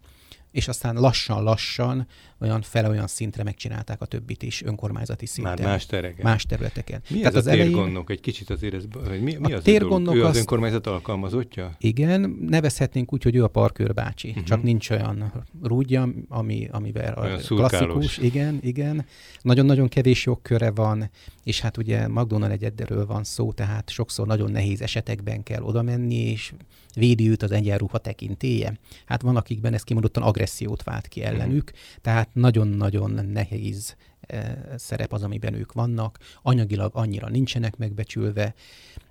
[0.52, 2.06] és aztán lassan-lassan
[2.40, 5.54] olyan fel olyan szintre megcsinálták a többit is önkormányzati szinten.
[5.58, 6.24] Már más tereken.
[6.24, 7.02] Más területeken.
[7.10, 8.10] Mi Tehát az, az a térgondnok?
[8.10, 11.76] Egy kicsit azért ez, hogy mi, mi a az térgondok Ő az, az önkormányzat alkalmazottja?
[11.78, 14.28] Igen, nevezhetnénk úgy, hogy ő a parkőr bácsi.
[14.28, 14.44] Uh-huh.
[14.44, 18.18] Csak nincs olyan rúdja, ami, amivel olyan a klasszikus.
[18.18, 19.06] Igen, igen.
[19.42, 21.10] Nagyon-nagyon kevés jogköre van,
[21.44, 26.14] és hát ugye Magdona egyedről van szó, tehát sokszor nagyon nehéz esetekben kell oda menni,
[26.14, 26.52] és
[26.94, 28.78] védi őt az egyenruha tekintéje.
[29.06, 31.78] Hát van, akikben ez kimondottan agressziót vált ki ellenük, mm.
[32.00, 38.54] tehát nagyon-nagyon nehéz e, szerep az, amiben ők vannak, anyagilag annyira nincsenek megbecsülve,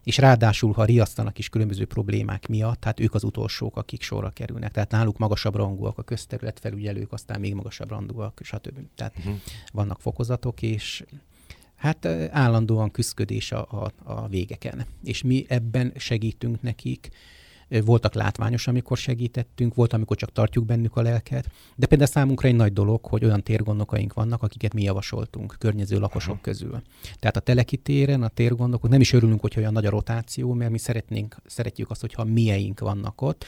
[0.04, 4.72] és ráadásul, ha riasztanak is különböző problémák miatt, hát ők az utolsók, akik sorra kerülnek.
[4.72, 8.80] Tehát náluk magasabb rangúak a közterületfelügyelők, aztán még magasabb rangúak, stb.
[8.96, 9.36] Tehát uh-huh.
[9.72, 11.04] vannak fokozatok, és
[11.76, 14.86] hát e, állandóan küzdködés a, a, a végeken.
[15.04, 17.10] És mi ebben segítünk nekik,
[17.80, 22.56] voltak látványos, amikor segítettünk, volt, amikor csak tartjuk bennük a lelket, de például számunkra egy
[22.56, 26.42] nagy dolog, hogy olyan térgondokaink vannak, akiket mi javasoltunk környező lakosok Aha.
[26.42, 26.82] közül.
[27.20, 30.78] Tehát a telekitéren, a térgondokok, nem is örülünk, hogy olyan nagy a rotáció, mert mi
[30.78, 33.46] szeretnénk, szeretjük azt, hogyha mieink vannak ott,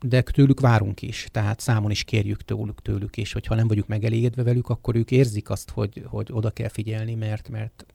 [0.00, 4.42] de tőlük várunk is, tehát számon is kérjük tőlük, tőlük és hogyha nem vagyunk megelégedve
[4.42, 7.86] velük, akkor ők érzik azt, hogy, hogy oda kell figyelni, mert, mert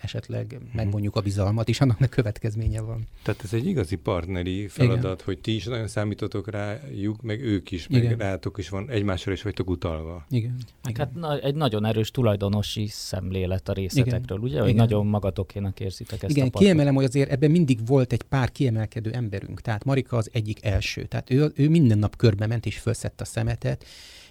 [0.00, 0.70] esetleg hmm.
[0.72, 3.06] megmondjuk a bizalmat, és annak következménye van.
[3.22, 5.24] Tehát ez egy igazi partneri feladat, Igen.
[5.24, 8.18] hogy ti is nagyon számítotok rájuk, meg ők is, meg Igen.
[8.18, 10.26] rátok is van, egymásra is vagytok utalva.
[10.30, 10.56] Igen.
[10.82, 11.06] Hát, Igen.
[11.06, 14.50] Hát na, egy nagyon erős tulajdonosi szemlélet a részletekről, Igen.
[14.50, 14.60] ugye?
[14.60, 14.80] Hogy Igen.
[14.80, 16.62] nagyon magatokénak érzitek ezt Igen, a partot.
[16.62, 19.60] kiemelem, hogy azért ebben mindig volt egy pár kiemelkedő emberünk.
[19.60, 21.04] Tehát Marika az egyik első.
[21.04, 23.84] Tehát ő, ő minden nap körbe ment és felszett a szemetet,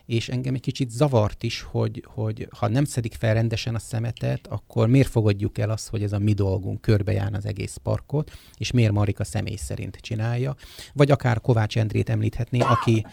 [0.07, 4.47] és engem egy kicsit zavart is, hogy, hogy ha nem szedik fel rendesen a szemetet,
[4.47, 8.71] akkor miért fogadjuk el azt, hogy ez a mi dolgunk körbejár az egész parkot, és
[8.71, 10.55] miért Marika személy szerint csinálja.
[10.93, 13.05] Vagy akár Kovács Endrét említhetné, aki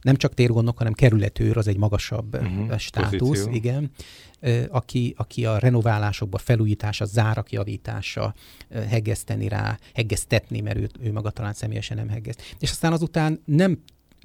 [0.00, 3.52] nem csak térgondok, hanem kerületőr, az egy magasabb uh-huh, státusz, pozíció.
[3.52, 3.90] igen,
[4.68, 8.34] aki, aki a renoválásokba felújítása, zárak javítása,
[8.88, 12.56] heggeszteni rá, heggesztetni, mert ő, ő maga talán személyesen nem heggeszt.
[12.58, 13.82] És aztán azután nem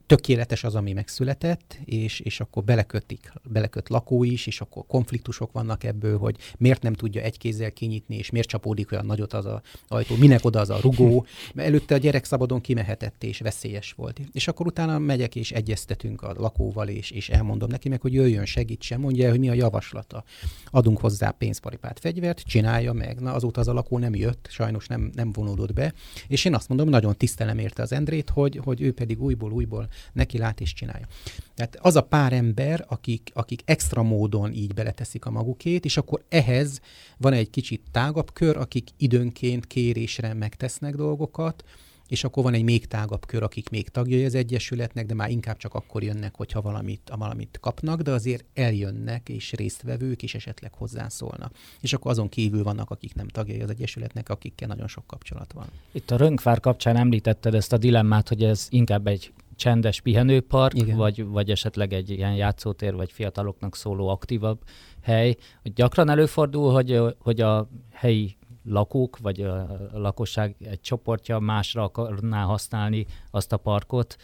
[0.08, 5.84] tökéletes az, ami megszületett, és, és akkor belekötik, beleköt lakó is, és akkor konfliktusok vannak
[5.84, 9.62] ebből, hogy miért nem tudja egy kézzel kinyitni, és miért csapódik olyan nagyot az a
[9.88, 14.22] ajtó, minek oda az a rugó, mert előtte a gyerek szabadon kimehetett, és veszélyes volt.
[14.32, 18.46] És akkor utána megyek, és egyeztetünk a lakóval, és, és elmondom neki meg, hogy jöjjön,
[18.46, 20.24] segítsen, mondja, hogy mi a javaslata.
[20.66, 23.20] Adunk hozzá pénzparipát, fegyvert, csinálja meg.
[23.20, 25.94] Na azóta az a lakó nem jött, sajnos nem, nem vonódott be,
[26.28, 29.88] és én azt mondom, nagyon tisztelem érte az Endrét, hogy, hogy ő pedig újból, újból
[30.14, 31.08] neki lát és csinálja.
[31.56, 36.24] Tehát az a pár ember, akik, akik extra módon így beleteszik a magukét, és akkor
[36.30, 36.80] ehhez
[37.18, 41.64] van egy kicsit tágabb kör, akik időnként kérésre megtesznek dolgokat,
[42.08, 45.58] és akkor van egy még tágabb kör, akik még tagjai az Egyesületnek, de már inkább
[45.58, 51.56] csak akkor jönnek, hogyha valamit, valamit kapnak, de azért eljönnek, és résztvevők, és esetleg hozzászólnak.
[51.82, 55.68] És akkor azon kívül vannak, akik nem tagjai az Egyesületnek, akikkel nagyon sok kapcsolat van.
[55.92, 61.26] Itt a Rönkvár kapcsán említetted ezt a dilemmát, hogy ez inkább egy csendes pihenőpark, vagy,
[61.26, 64.60] vagy esetleg egy ilyen játszótér, vagy fiataloknak szóló aktívabb
[65.02, 65.36] hely.
[65.64, 73.06] Gyakran előfordul, hogy, hogy a helyi lakók, vagy a lakosság egy csoportja másra akarná használni
[73.32, 74.16] azt a parkot,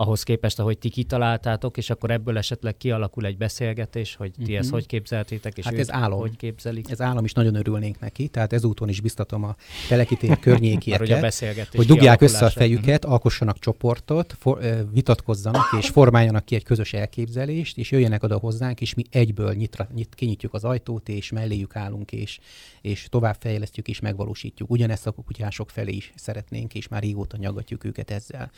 [0.00, 4.58] ahhoz képest, ahogy ti kitaláltátok, és akkor ebből esetleg kialakul egy beszélgetés, hogy ti uh-huh.
[4.58, 6.20] ezt hogy képzeltétek, és hát ez álom.
[6.20, 6.90] hogy képzelik.
[6.90, 9.56] Ez állam is nagyon örülnénk neki, tehát ezúton is biztatom a
[9.88, 13.12] telekitér környékieket, hogy dugják össze a fejüket, uh-huh.
[13.12, 18.94] alkossanak csoportot, for, vitatkozzanak és formáljanak ki egy közös elképzelést, és jöjjenek oda hozzánk, és
[18.94, 22.38] mi egyből nyitra, nyit, kinyitjuk az ajtót, és melléjük állunk, és,
[22.80, 24.70] és továbbfejlesztjük és megvalósítjuk.
[24.70, 28.50] Ugyanezt a kutyások felé is szeretnénk, és már régóta nyagatjuk őket ezzel.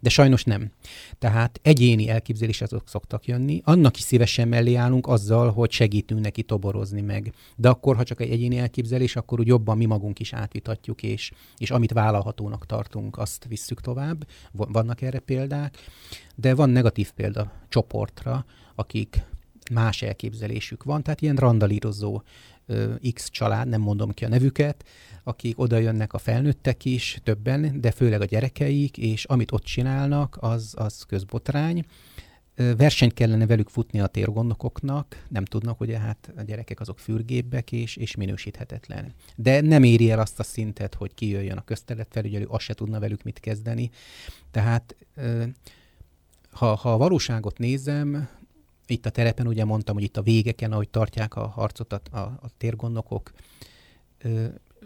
[0.00, 0.70] De sajnos nem.
[1.18, 3.60] Tehát egyéni elképzelés azok szoktak jönni.
[3.64, 7.32] Annak is szívesen mellé állunk azzal, hogy segítünk neki toborozni meg.
[7.56, 11.32] De akkor, ha csak egy egyéni elképzelés, akkor úgy jobban mi magunk is átvitatjuk, és,
[11.56, 14.26] és amit vállalhatónak tartunk, azt visszük tovább.
[14.52, 15.76] Vannak erre példák,
[16.34, 19.24] de van negatív példa csoportra, akik
[19.70, 22.22] más elképzelésük van, tehát ilyen randalírozó
[23.12, 24.84] X család, nem mondom ki a nevüket,
[25.30, 30.36] akik oda jönnek a felnőttek is, többen, de főleg a gyerekeik, és amit ott csinálnak,
[30.40, 31.84] az, az közbotrány.
[32.76, 37.96] Versenyt kellene velük futni a térgondokoknak, nem tudnak, ugye hát a gyerekek azok fürgébbek és,
[37.96, 39.14] és minősíthetetlen.
[39.36, 43.22] De nem éri el azt a szintet, hogy kijöjjön a közterületfelügyelő, azt se tudna velük
[43.22, 43.90] mit kezdeni.
[44.50, 44.96] Tehát
[46.50, 48.28] ha, ha a valóságot nézem,
[48.86, 52.18] itt a terepen ugye mondtam, hogy itt a végeken, ahogy tartják a harcot a, a,
[52.18, 53.32] a térgondnokok,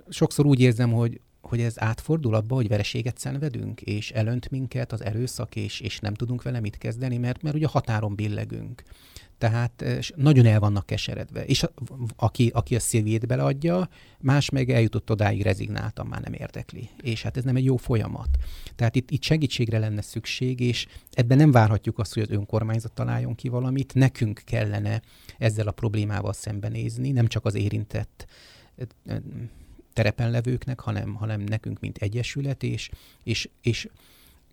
[0.08, 5.04] sokszor úgy érzem, hogy, hogy ez átfordul abba, hogy vereséget szenvedünk, és elönt minket az
[5.04, 8.82] erőszak, és, és nem tudunk vele mit kezdeni, mert, mert ugye határon billegünk.
[9.38, 9.84] Tehát
[10.16, 11.44] nagyon el vannak keseredve.
[11.44, 11.70] És a,
[12.16, 13.88] aki, aki a szívét beleadja,
[14.20, 16.88] más meg eljutott odáig rezignáltan, már nem érdekli.
[17.02, 18.28] És hát ez nem egy jó folyamat.
[18.76, 23.34] Tehát itt, itt segítségre lenne szükség, és ebben nem várhatjuk azt, hogy az önkormányzat találjon
[23.34, 23.94] ki valamit.
[23.94, 25.02] Nekünk kellene
[25.38, 28.26] ezzel a problémával szembenézni, nem csak az érintett
[29.94, 32.90] terepen levőknek, hanem, hanem nekünk, mint egyesület, és,
[33.22, 33.88] és, és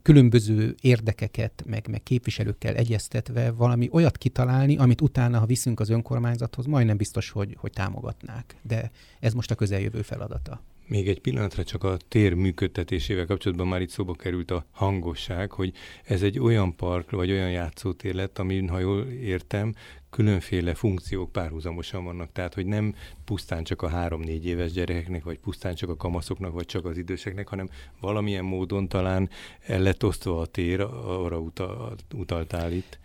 [0.01, 6.65] különböző érdekeket, meg, meg képviselőkkel egyeztetve valami olyat kitalálni, amit utána, ha viszünk az önkormányzathoz,
[6.65, 8.55] majdnem biztos, hogy, hogy támogatnák.
[8.61, 10.61] De ez most a közeljövő feladata.
[10.87, 15.73] Még egy pillanatra csak a tér működtetésével kapcsolatban már itt szóba került a hangosság, hogy
[16.03, 19.73] ez egy olyan park, vagy olyan játszótér lett, amin, ha jól értem,
[20.11, 22.31] különféle funkciók párhuzamosan vannak.
[22.31, 22.95] Tehát, hogy nem
[23.25, 27.47] pusztán csak a három-négy éves gyerekeknek, vagy pusztán csak a kamaszoknak, vagy csak az időseknek,
[27.47, 27.69] hanem
[27.99, 32.99] valamilyen módon talán el lett osztva a tér, arra utal, utaltál itt.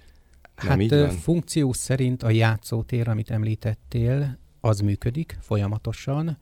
[0.56, 1.10] Nem hát így van?
[1.10, 6.38] funkció szerint a játszótér, amit említettél, az működik folyamatosan,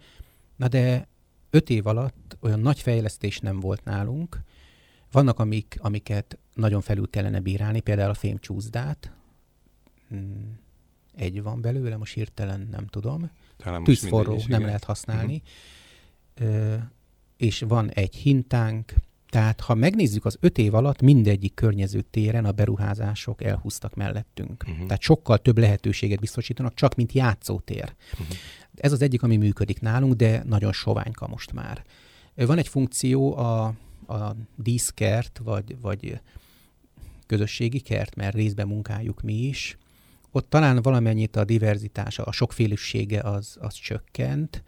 [0.56, 1.08] na de
[1.50, 4.40] öt év alatt olyan nagy fejlesztés nem volt nálunk.
[5.10, 9.13] Vannak, amik, amiket nagyon felül kellene bírálni, például a fémcsúszdát.
[10.14, 10.58] Hmm,
[11.16, 13.30] egy van belőle, most hirtelen nem tudom.
[13.84, 15.42] Tűzforró, nem lehet használni.
[16.40, 16.82] Uh-huh.
[17.36, 18.94] és van egy hintánk,
[19.28, 24.64] tehát ha megnézzük az öt év alatt, mindegyik környező téren a beruházások elhúztak mellettünk.
[24.68, 24.86] Uh-huh.
[24.86, 27.94] Tehát sokkal több lehetőséget biztosítanak, csak mint játszótér.
[28.12, 28.36] Uh-huh.
[28.74, 31.84] Ez az egyik, ami működik nálunk, de nagyon soványka most már.
[32.34, 33.64] Van egy funkció a,
[34.06, 36.20] a díszkert, vagy, vagy
[37.26, 39.78] közösségi kert, mert részben munkáljuk mi is.
[40.36, 44.62] Ott talán valamennyit a diverzitása, a sokfélesége az, az csökkent,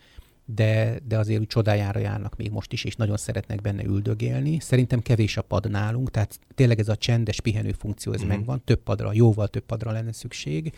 [0.45, 4.61] de, de azért úgy csodájára járnak még most is, és nagyon szeretnek benne üldögélni.
[4.61, 8.27] Szerintem kevés a pad nálunk, tehát tényleg ez a csendes pihenő funkció, ez mm.
[8.27, 10.73] megvan, több padra, jóval több padra lenne szükség.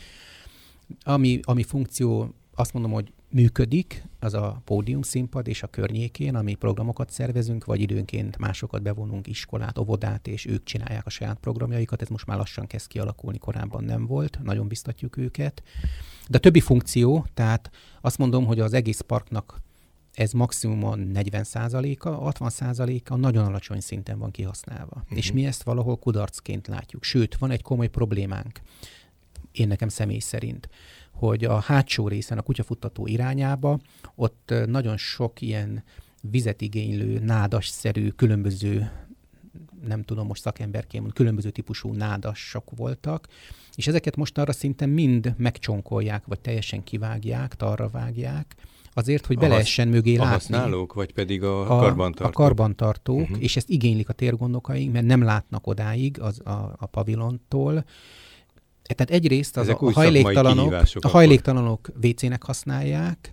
[1.03, 6.55] Ami, ami funkció, azt mondom, hogy működik, az a pódium színpad és a környékén, ami
[6.55, 12.03] programokat szervezünk, vagy időnként másokat bevonunk, iskolát, óvodát, és ők csinálják a saját programjaikat.
[12.03, 15.63] Ez most már lassan kezd kialakulni, korábban nem volt, nagyon biztatjuk őket.
[16.29, 19.61] De a többi funkció, tehát azt mondom, hogy az egész parknak
[20.13, 24.97] ez maximum a 40%-a, 60%-a nagyon alacsony szinten van kihasználva.
[25.03, 25.19] Uh-huh.
[25.19, 27.03] És mi ezt valahol kudarcként látjuk.
[27.03, 28.61] Sőt, van egy komoly problémánk,
[29.53, 30.69] én nekem személy szerint
[31.19, 33.79] hogy a hátsó részen, a kutyafuttató irányába,
[34.15, 35.85] ott nagyon sok ilyen
[36.21, 38.91] vizet igénylő, nádasszerű, különböző
[39.87, 43.27] nem tudom most szakemberként, különböző típusú nádasok voltak,
[43.75, 48.55] és ezeket most arra szinten mind megcsonkolják, vagy teljesen kivágják, tarra vágják,
[48.93, 50.35] azért, hogy be lehessen mögé a látni.
[50.35, 52.39] A használók, vagy pedig a, a karbantartók?
[52.39, 53.43] A karbantartók, uh-huh.
[53.43, 57.85] és ezt igénylik a térgondokaink, mert nem látnak odáig az, a, a pavilontól,
[58.95, 63.33] tehát egyrészt az a, a hajléktalanok, a hajléktalanok WC-nek használják,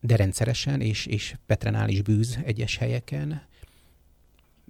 [0.00, 3.48] de rendszeresen, és, és petrenális bűz egyes helyeken.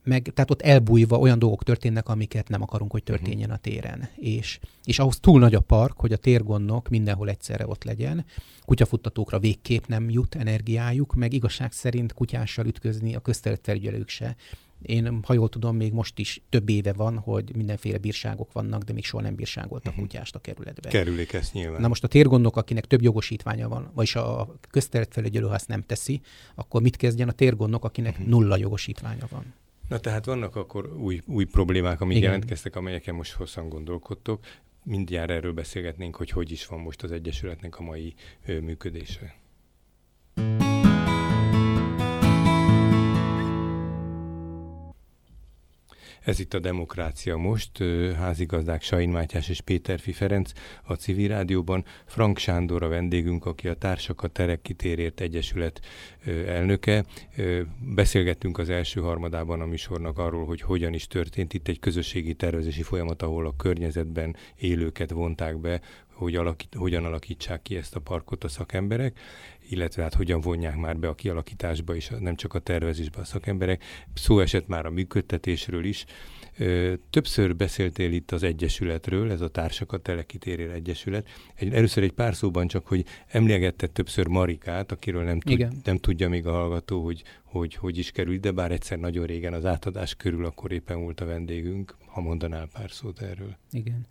[0.04, 4.08] Meg, tehát ott elbújva olyan dolgok történnek, amiket nem akarunk, hogy történjen a téren.
[4.16, 8.24] És, és ahhoz túl nagy a park, hogy a térgondok mindenhol egyszerre ott legyen.
[8.64, 14.36] Kutyafuttatókra végképp nem jut energiájuk, meg igazság szerint kutyással ütközni a közterületfelügyelők se
[14.82, 18.92] Én, ha jól tudom, még most is több éve van, hogy mindenféle bírságok vannak, de
[18.92, 20.06] még soha nem bírságoltak uh-huh.
[20.06, 20.92] kutyást a kerületben.
[20.92, 21.80] Kerülik ezt nyilván.
[21.80, 26.20] Na most a térgondok, akinek több jogosítványa van, vagyis a közterületfelügyelő, ha ezt nem teszi,
[26.54, 28.28] akkor mit kezdjen a térgondok, akinek uh-huh.
[28.28, 29.54] nulla jogosítványa van?
[29.88, 32.28] Na tehát vannak akkor új, új problémák, amik Igen.
[32.30, 34.44] jelentkeztek, amelyeken most hosszan gondolkodtok.
[34.84, 38.14] Mindjárt erről beszélgetnénk, hogy hogy is van most az Egyesületnek a mai
[38.46, 39.34] ö, működése.
[46.24, 47.82] Ez itt a Demokrácia most,
[48.16, 50.52] házigazdák Sain Mátyás és Péterfi Ferenc
[50.82, 51.84] a Civil Rádióban.
[52.06, 55.80] Frank Sándor a vendégünk, aki a Társak a Terek Kitérért Egyesület
[56.46, 57.04] elnöke.
[57.94, 62.82] Beszélgettünk az első harmadában a műsornak arról, hogy hogyan is történt itt egy közösségi tervezési
[62.82, 65.80] folyamat, ahol a környezetben élőket vonták be,
[66.20, 69.18] hogy alakít, hogyan alakítsák ki ezt a parkot a szakemberek,
[69.68, 73.84] illetve hát hogyan vonják már be a kialakításba is, nem csak a tervezésbe a szakemberek.
[74.14, 76.04] Szó esett már a működtetésről is.
[77.10, 81.28] Többször beszéltél itt az Egyesületről, ez a Társakat Telekitérér Egyesület.
[81.54, 86.28] Egy, először egy pár szóban csak, hogy emlegetted többször Marikát, akiről nem, tud, nem tudja
[86.28, 90.14] még a hallgató, hogy, hogy hogy is került, de bár egyszer nagyon régen az átadás
[90.14, 93.56] körül, akkor éppen volt a vendégünk, ha mondanál pár szót erről.
[93.70, 94.06] Igen.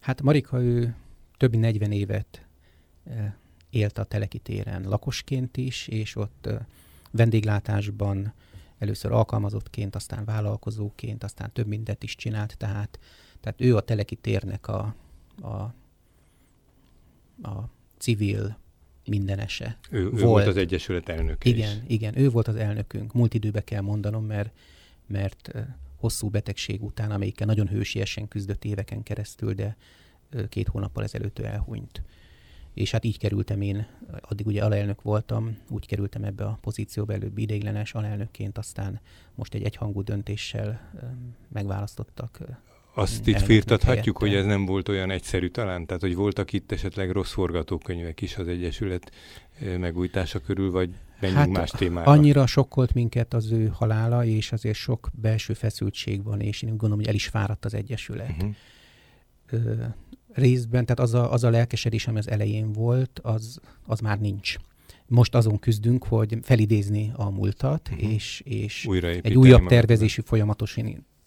[0.00, 0.94] Hát Marika, ő
[1.38, 2.46] több mint 40 évet
[3.70, 6.48] élt a Teleki téren lakosként is, és ott
[7.10, 8.32] vendéglátásban
[8.78, 12.98] először alkalmazottként, aztán vállalkozóként, aztán több mindent is csinált, tehát,
[13.40, 14.94] tehát ő a Teleki térnek a,
[15.40, 15.74] a,
[17.48, 18.58] a civil
[19.04, 19.78] mindenese.
[19.90, 20.22] Ő, volt.
[20.22, 21.82] ő volt az Egyesület elnöke Igen, is.
[21.86, 23.12] igen, ő volt az elnökünk.
[23.12, 24.52] Múlt időbe kell mondanom, mert,
[25.06, 25.50] mert
[25.96, 29.76] hosszú betegség után, amelyikkel nagyon hősiesen küzdött éveken keresztül, de
[30.48, 32.02] két hónappal ezelőtt elhunyt
[32.78, 33.86] és hát így kerültem én,
[34.20, 39.00] addig ugye alelnök voltam, úgy kerültem ebbe a pozícióba előbb ideiglenes alelnökként, aztán
[39.34, 40.92] most egy egyhangú döntéssel
[41.52, 42.38] megválasztottak.
[42.94, 45.86] Azt itt firtathatjuk, hogy ez nem volt olyan egyszerű talán?
[45.86, 49.12] Tehát, hogy voltak itt esetleg rossz forgatókönyvek is az Egyesület
[49.78, 52.10] megújítása körül, vagy menjünk hát más témára?
[52.10, 56.98] Annyira sokkolt minket az ő halála, és azért sok belső feszültség van, és én gondolom,
[56.98, 58.30] hogy el is fáradt az Egyesület.
[58.30, 58.54] Uh-huh
[60.38, 64.56] részben, tehát az a, az a lelkesedés, ami az elején volt, az, az már nincs.
[65.06, 68.12] Most azon küzdünk, hogy felidézni a múltat, uh-huh.
[68.12, 68.88] és, és
[69.22, 70.76] egy újabb tervezési folyamatos,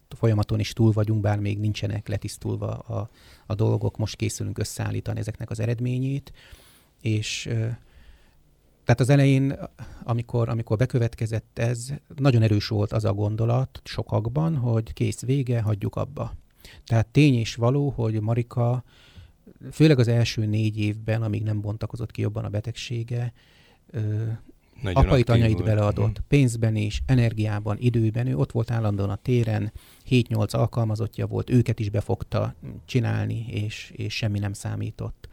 [0.09, 3.09] folyamaton is túl vagyunk, bár még nincsenek letisztulva a,
[3.45, 6.31] a dolgok, most készülünk összeállítani ezeknek az eredményét,
[7.01, 7.49] és
[8.83, 9.55] tehát az elején,
[10.03, 15.95] amikor, amikor bekövetkezett ez, nagyon erős volt az a gondolat sokakban, hogy kész vége, hagyjuk
[15.95, 16.33] abba.
[16.85, 18.83] Tehát tény és való, hogy Marika
[19.71, 23.33] főleg az első négy évben, amíg nem bontakozott ki jobban a betegsége,
[24.81, 25.65] nagyon apait, anyait volt.
[25.65, 26.25] beleadott, hmm.
[26.27, 29.71] pénzben is, energiában, időben, ő ott volt állandóan a téren,
[30.09, 32.55] 7-8 alkalmazottja volt, őket is befogta
[32.85, 35.29] csinálni, és, és semmi nem számított.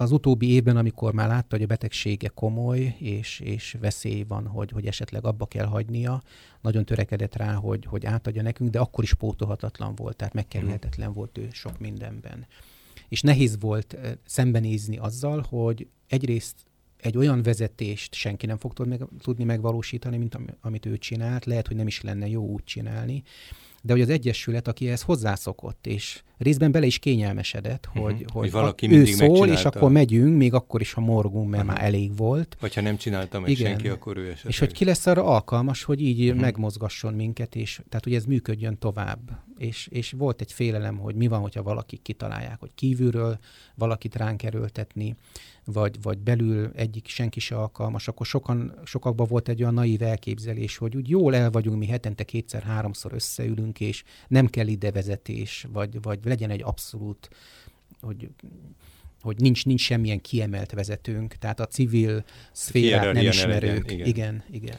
[0.00, 4.70] Az utóbbi évben, amikor már látta, hogy a betegsége komoly, és, és veszély van, hogy,
[4.70, 6.22] hogy esetleg abba kell hagynia,
[6.60, 11.38] nagyon törekedett rá, hogy, hogy átadja nekünk, de akkor is pótolhatatlan volt, tehát megkerülhetetlen volt
[11.38, 12.46] ő sok mindenben.
[13.08, 13.96] És nehéz volt
[14.26, 16.56] szembenézni azzal, hogy egyrészt
[16.96, 18.72] egy olyan vezetést senki nem fog
[19.18, 23.22] tudni megvalósítani, mint amit ő csinált, lehet, hogy nem is lenne jó úgy csinálni,
[23.82, 28.18] de hogy az Egyesület, aki ehhez hozzászokott, és részben bele is kényelmesedett, hogy, uh-huh.
[28.18, 31.78] hogy, hogy valaki ő szól, és akkor megyünk, még akkor is, ha morgunk, mert uh-huh.
[31.78, 32.56] már elég volt.
[32.60, 34.52] Vagy ha nem csináltam meg senki, akkor ő esetleg.
[34.52, 36.40] És hogy ki lesz arra alkalmas, hogy így uh-huh.
[36.40, 39.18] megmozgasson minket, és tehát, hogy ez működjön tovább.
[39.58, 43.38] És, és volt egy félelem, hogy mi van, hogyha valaki kitalálják, hogy kívülről
[43.74, 45.16] valakit ránk erőltetni,
[45.64, 50.76] vagy, vagy belül egyik senki se alkalmas, akkor sokan, sokakban volt egy olyan naív elképzelés,
[50.76, 56.02] hogy úgy jól el vagyunk, mi hetente kétszer-háromszor összeülünk, és nem kell ide vezetés, vagy,
[56.02, 57.28] vagy legyen egy abszolút,
[58.00, 58.28] hogy
[59.22, 63.90] hogy nincs, nincs semmilyen kiemelt vezetőnk, tehát a civil szférát nem ismerők.
[63.90, 64.44] Igen, igen.
[64.50, 64.76] igen.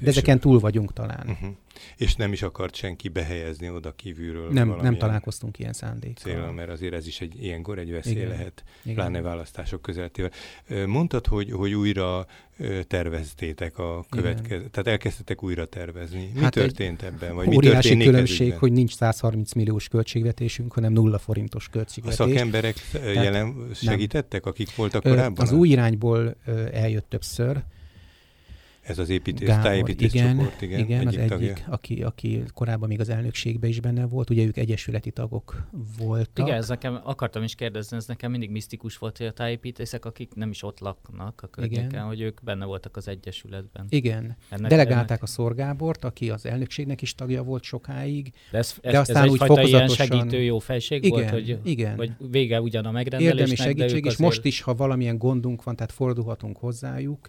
[0.00, 1.26] De ezeken túl vagyunk talán.
[1.28, 1.50] Uh-huh.
[1.96, 4.50] És nem is akart senki behelyezni oda kívülről.
[4.50, 6.32] Nem, nem találkoztunk ilyen szándékkal.
[6.32, 8.28] Célra, mert azért ez is egy ilyenkor egy veszély Igen.
[8.28, 8.94] lehet, Igen.
[8.94, 10.30] pláne választások közeletével.
[10.86, 12.26] Mondtad, hogy, hogy újra
[12.86, 16.30] terveztétek a következő, tehát elkezdtetek újra tervezni.
[16.34, 17.34] Mi hát történt ebben?
[17.34, 22.18] Vagy óriási mi különbség, hogy nincs 130 milliós költségvetésünk, hanem nulla forintos költségvetés.
[22.20, 25.44] A szakemberek tehát, jelen segítettek, akik voltak korábban?
[25.44, 26.36] Az új irányból
[26.72, 27.62] eljött többször,
[28.90, 31.50] Ez az építész, Gábor, tájépítész igen, csoport, igen, igen egyik az tagja.
[31.50, 35.66] egyik, aki, aki korábban még az elnökségben is benne volt, ugye ők egyesületi tagok
[35.98, 36.46] voltak.
[36.46, 40.34] Igen, ez nekem, akartam is kérdezni, ez nekem mindig misztikus volt, hogy a tájépítészek, akik
[40.34, 42.04] nem is ott laknak a környéken, Igen.
[42.04, 43.86] hogy ők benne voltak az egyesületben.
[43.88, 44.36] Igen.
[44.48, 48.32] Ennek, Delegálták ennek, a Szorgábort, aki az elnökségnek is tagja volt sokáig.
[48.50, 51.30] de ez, ez, de ez aztán úgy egyfajta ilyen fokozatosan- segítő jó fejség Igen, volt,
[51.30, 51.96] hogy, igen.
[51.96, 54.28] hogy vége ugyan a megrendelésnek, Érdemi de segítség, és azért...
[54.28, 57.28] most is, ha valamilyen gondunk van, tehát fordulhatunk hozzájuk.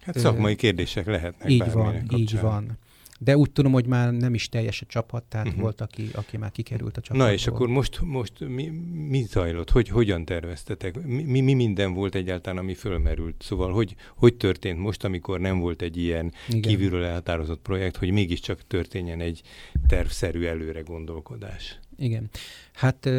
[0.00, 2.18] Hát szakmai kérdések lehetnek Így van, kapcsán.
[2.18, 2.78] így van.
[3.20, 5.62] De úgy tudom, hogy már nem is teljes a csapat, tehát uh-huh.
[5.62, 7.26] volt, aki, aki már kikerült a csapatból.
[7.26, 8.68] Na és akkor most, most mi,
[9.08, 9.70] mi zajlott?
[9.70, 11.02] Hogy, hogyan terveztetek?
[11.04, 13.42] Mi, mi, mi minden volt egyáltalán, ami fölmerült?
[13.42, 16.60] Szóval hogy, hogy történt most, amikor nem volt egy ilyen Igen.
[16.60, 19.42] kívülről elhatározott projekt, hogy mégiscsak történjen egy
[19.86, 21.78] tervszerű előre gondolkodás?
[21.96, 22.30] Igen.
[22.72, 23.10] Hát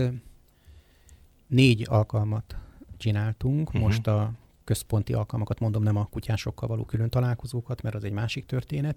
[1.48, 2.56] négy alkalmat
[2.98, 3.68] csináltunk.
[3.68, 3.82] Uh-huh.
[3.84, 4.32] Most a
[4.70, 8.96] központi alkalmakat mondom, nem a kutyásokkal való külön találkozókat, mert az egy másik történet.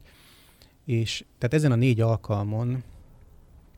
[0.84, 2.82] És tehát ezen a négy alkalmon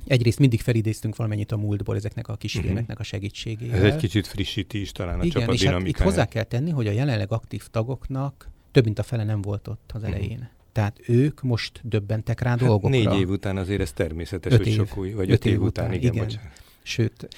[0.07, 3.77] egyrészt mindig felidéztünk valamennyit a múltból ezeknek a kisfilmeknek a segítségével.
[3.77, 3.87] Mhm.
[3.87, 6.71] Ez egy kicsit frissíti is talán a Igen, csapat és hát itt hozzá kell tenni,
[6.71, 10.11] hogy a jelenleg aktív tagoknak több mint a fele nem volt ott az Mhm.
[10.13, 10.49] elején.
[10.73, 12.89] Tehát ők most döbbentek rá Hát dolgokra.
[12.89, 14.75] négy év után azért ez természetes, Öt hogy év.
[14.75, 16.25] sok új, vagy Öt öt, év, év után, után, igen, igen.
[16.27, 16.51] bocsánat.
[16.83, 17.29] Sőt,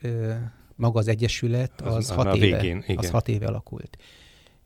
[0.00, 0.32] ö,
[0.76, 2.96] maga az egyesület Az- az, hat éve, végén, igen.
[2.96, 3.96] az hat éve alakult.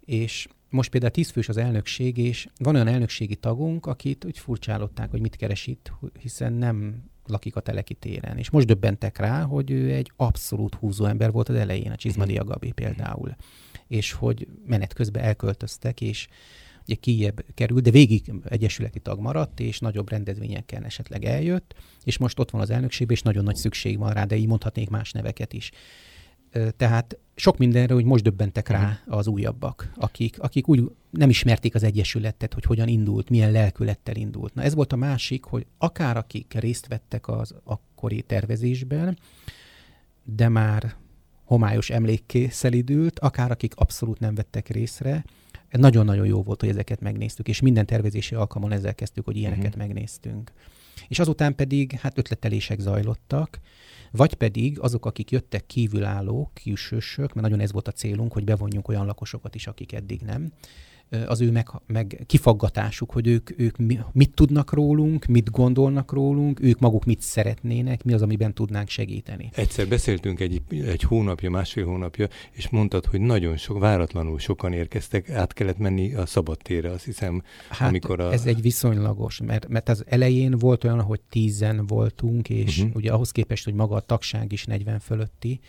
[0.00, 5.20] És most például tízfős az elnökség, és van olyan elnökségi tagunk, akit úgy furcsálották, hogy
[5.20, 8.38] mit keres itt, hiszen nem lakik a Teleki téren.
[8.38, 12.42] És most döbbentek rá, hogy ő egy abszolút húzó ember volt az elején, a Csizmadia
[12.42, 12.50] Mhm.
[12.52, 13.36] Gabi például.
[13.86, 16.28] És hogy menet közben elköltöztek, és
[16.86, 21.74] ugye kijebb került, de végig egyesületi tag maradt, és nagyobb rendezvényeken esetleg eljött,
[22.04, 24.90] és most ott van az elnökségben, és nagyon nagy szükség van rá, de így mondhatnék
[24.90, 25.70] más neveket is.
[26.76, 31.82] Tehát sok mindenre, hogy most döbbentek rá az újabbak, akik, akik úgy nem ismerték az
[31.82, 34.54] Egyesületet, hogy hogyan indult, milyen lelkülettel indult.
[34.54, 39.18] Na ez volt a másik, hogy akár akik részt vettek az akkori tervezésben,
[40.24, 40.94] de már
[41.44, 45.24] homályos emlékké szelidült, akár akik abszolút nem vettek részre,
[45.70, 49.82] nagyon-nagyon jó volt, hogy ezeket megnéztük, és minden tervezési alkalmon ezzel kezdtük, hogy ilyeneket uh-huh.
[49.82, 50.52] megnéztünk.
[51.08, 53.60] És azután pedig hát ötletelések zajlottak,
[54.10, 58.88] vagy pedig azok, akik jöttek kívülállók, külsősök, mert nagyon ez volt a célunk, hogy bevonjunk
[58.88, 60.52] olyan lakosokat is, akik eddig nem,
[61.26, 66.60] az ő meg, meg kifaggatásuk, hogy ők, ők mi, mit tudnak rólunk, mit gondolnak rólunk,
[66.62, 69.50] ők maguk mit szeretnének, mi az, amiben tudnánk segíteni.
[69.54, 75.30] Egyszer beszéltünk egy, egy hónapja, másfél hónapja, és mondtad, hogy nagyon sok, váratlanul sokan érkeztek,
[75.30, 77.42] át kellett menni a szabadtérre, azt hiszem.
[77.68, 82.48] Hát Amikor a- ez egy viszonylagos, mert, mert az elején volt olyan, hogy tízen voltunk,
[82.48, 82.96] és uh-huh.
[82.96, 85.60] ugye ahhoz képest, hogy maga a tagság is 40 fölötti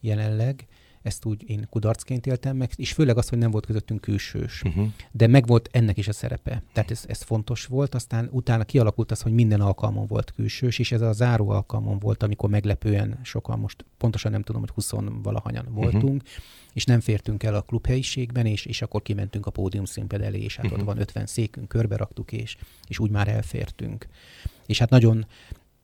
[0.00, 0.66] jelenleg,
[1.02, 4.62] ezt úgy én kudarcként éltem meg, és főleg az, hogy nem volt közöttünk külsős.
[4.62, 4.88] Uh-huh.
[5.10, 6.62] De megvolt ennek is a szerepe.
[6.72, 10.92] Tehát ez, ez fontos volt, aztán utána kialakult az, hogy minden alkalmon volt külsős, és
[10.92, 14.92] ez a záró alkalmon volt, amikor meglepően sokan, most pontosan nem tudom, hogy 20
[15.22, 16.44] valahanyan voltunk, uh-huh.
[16.72, 20.56] és nem fértünk el a klubhelyiségben, és, és akkor kimentünk a pódium színpad elé, és
[20.56, 20.80] hát uh-huh.
[20.80, 22.56] ott van 50 székünk, körbe raktuk, és,
[22.88, 24.06] és úgy már elfértünk.
[24.66, 25.26] És hát nagyon,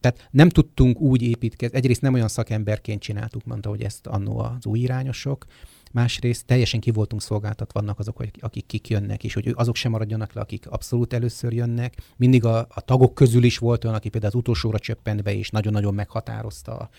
[0.05, 4.67] tehát nem tudtunk úgy építkezni, egyrészt nem olyan szakemberként csináltuk, mondta, hogy ezt annó az
[4.67, 5.45] új irányosok,
[5.93, 10.33] másrészt teljesen ki voltunk szolgáltatva vannak azok, akik- kik jönnek, és hogy azok sem maradjanak
[10.33, 11.97] le, akik abszolút először jönnek.
[12.17, 15.51] Mindig a, a tagok közül is volt olyan, aki például az utolsóra csöppent be, és
[15.51, 16.91] nagyon-nagyon meghatározta, a,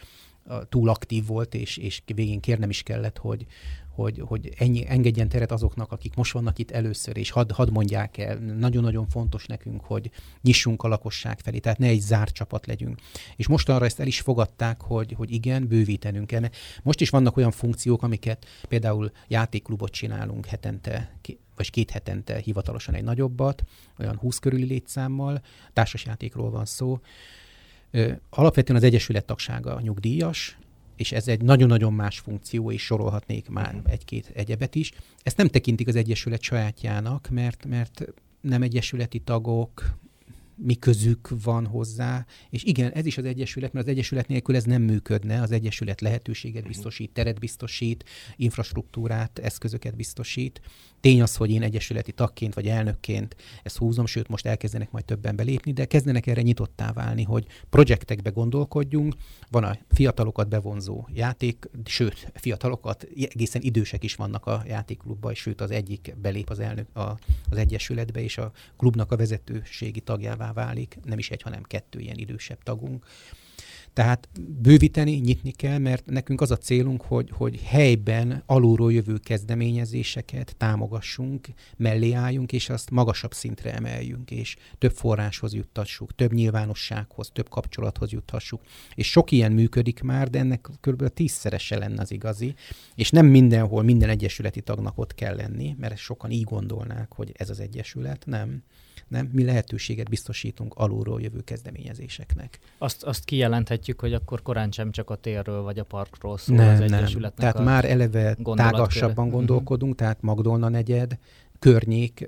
[0.69, 3.45] túl aktív volt, és, és végén kérnem is kellett, hogy,
[3.95, 8.17] hogy, hogy ennyi, engedjen teret azoknak, akik most vannak itt először, és hadd had mondják
[8.17, 8.37] el.
[8.37, 12.99] Nagyon-nagyon fontos nekünk, hogy nyissunk a lakosság felé, tehát ne egy zárt csapat legyünk.
[13.35, 16.43] És mostanra ezt el is fogadták, hogy, hogy igen, bővítenünk kell.
[16.83, 21.11] Most is vannak olyan funkciók, amiket például játékklubot csinálunk hetente,
[21.55, 23.63] vagy két hetente hivatalosan egy nagyobbat,
[23.99, 25.41] olyan 20 körüli létszámmal,
[25.73, 26.99] társasjátékról van szó.
[28.29, 30.57] Alapvetően az Egyesület tagsága nyugdíjas,
[30.95, 33.87] és ez egy nagyon-nagyon más funkció, és sorolhatnék már Mhm.
[33.87, 34.91] egy-két egyebet is.
[35.23, 38.05] Ezt nem tekintik az Egyesület sajátjának, mert, mert
[38.41, 39.97] nem egyesületi tagok,
[40.57, 44.63] mi közük van hozzá, és igen, ez is az Egyesület, mert az Egyesület nélkül ez
[44.63, 48.03] nem működne, az Egyesület lehetőséget biztosít, teret biztosít,
[48.35, 50.61] infrastruktúrát, eszközöket biztosít.
[51.05, 55.35] Tény az, hogy én egyesületi tagként vagy elnökként ezt húzom, sőt most elkezdenek majd többen
[55.35, 59.15] belépni, de kezdenek erre nyitottá válni, hogy projektekbe gondolkodjunk,
[59.49, 65.61] van a fiatalokat bevonzó játék, sőt, fiatalokat, egészen idősek is vannak a játékklubban, és sőt
[65.61, 67.17] az egyik belép az, elnök, a,
[67.49, 72.17] az egyesületbe, és a klubnak a vezetőségi tagjává válik, nem is egy, hanem kettő ilyen
[72.17, 73.05] idősebb tagunk.
[73.95, 74.29] Tehát
[74.61, 81.47] bővíteni, nyitni kell, mert nekünk az a célunk, hogy, hogy helyben alulról jövő kezdeményezéseket támogassunk,
[81.77, 88.11] mellé álljunk, és azt magasabb szintre emeljünk, és több forráshoz juttassuk, több nyilvánossághoz, több kapcsolathoz
[88.11, 88.61] juthassuk.
[88.95, 91.07] És sok ilyen működik már, de ennek kb.
[91.07, 92.53] tízszerese lenne az igazi,
[92.95, 97.49] és nem mindenhol minden egyesületi tagnak ott kell lenni, mert sokan így gondolnák, hogy ez
[97.49, 98.63] az egyesület, nem
[99.07, 99.29] nem?
[99.31, 102.59] Mi lehetőséget biztosítunk alulról jövő kezdeményezéseknek.
[102.77, 106.73] Azt, azt kijelenthetjük, hogy akkor korán sem csak a térről vagy a parkról szól nem,
[106.73, 106.93] az nem.
[106.93, 109.35] Egyesületnek Tehát a már eleve tágasabban mhm.
[109.35, 110.07] gondolkodunk, uh-huh.
[110.07, 111.17] tehát Magdolna negyed,
[111.59, 112.27] környék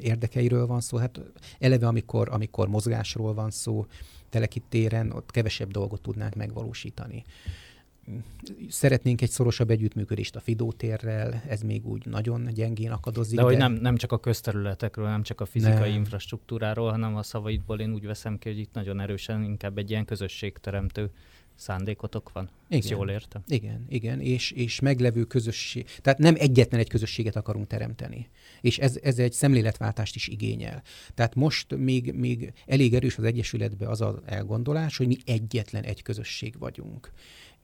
[0.00, 0.96] érdekeiről van szó.
[0.96, 1.20] Hát
[1.58, 3.86] eleve, amikor, amikor mozgásról van szó,
[4.28, 7.24] telekitéren, ott kevesebb dolgot tudnánk megvalósítani.
[8.68, 13.36] Szeretnénk egy szorosabb együttműködést a Fidótérrel, ez még úgy nagyon gyengén akadozik.
[13.36, 13.48] De, de...
[13.48, 15.98] hogy nem, nem csak a közterületekről, nem csak a fizikai nem.
[15.98, 20.04] infrastruktúráról, hanem a szavaidból én úgy veszem ki, hogy itt nagyon erősen inkább egy ilyen
[20.04, 21.10] közösségteremtő
[21.54, 22.48] szándékotok van.
[22.68, 22.78] Igen.
[22.78, 23.42] Ezt jól értem.
[23.46, 25.86] Igen, igen, és, és meglevő közösség.
[26.02, 28.28] Tehát nem egyetlen egy közösséget akarunk teremteni.
[28.60, 30.82] És ez, ez egy szemléletváltást is igényel.
[31.14, 36.02] Tehát most még, még elég erős az Egyesületben az az elgondolás, hogy mi egyetlen egy
[36.02, 37.12] közösség vagyunk.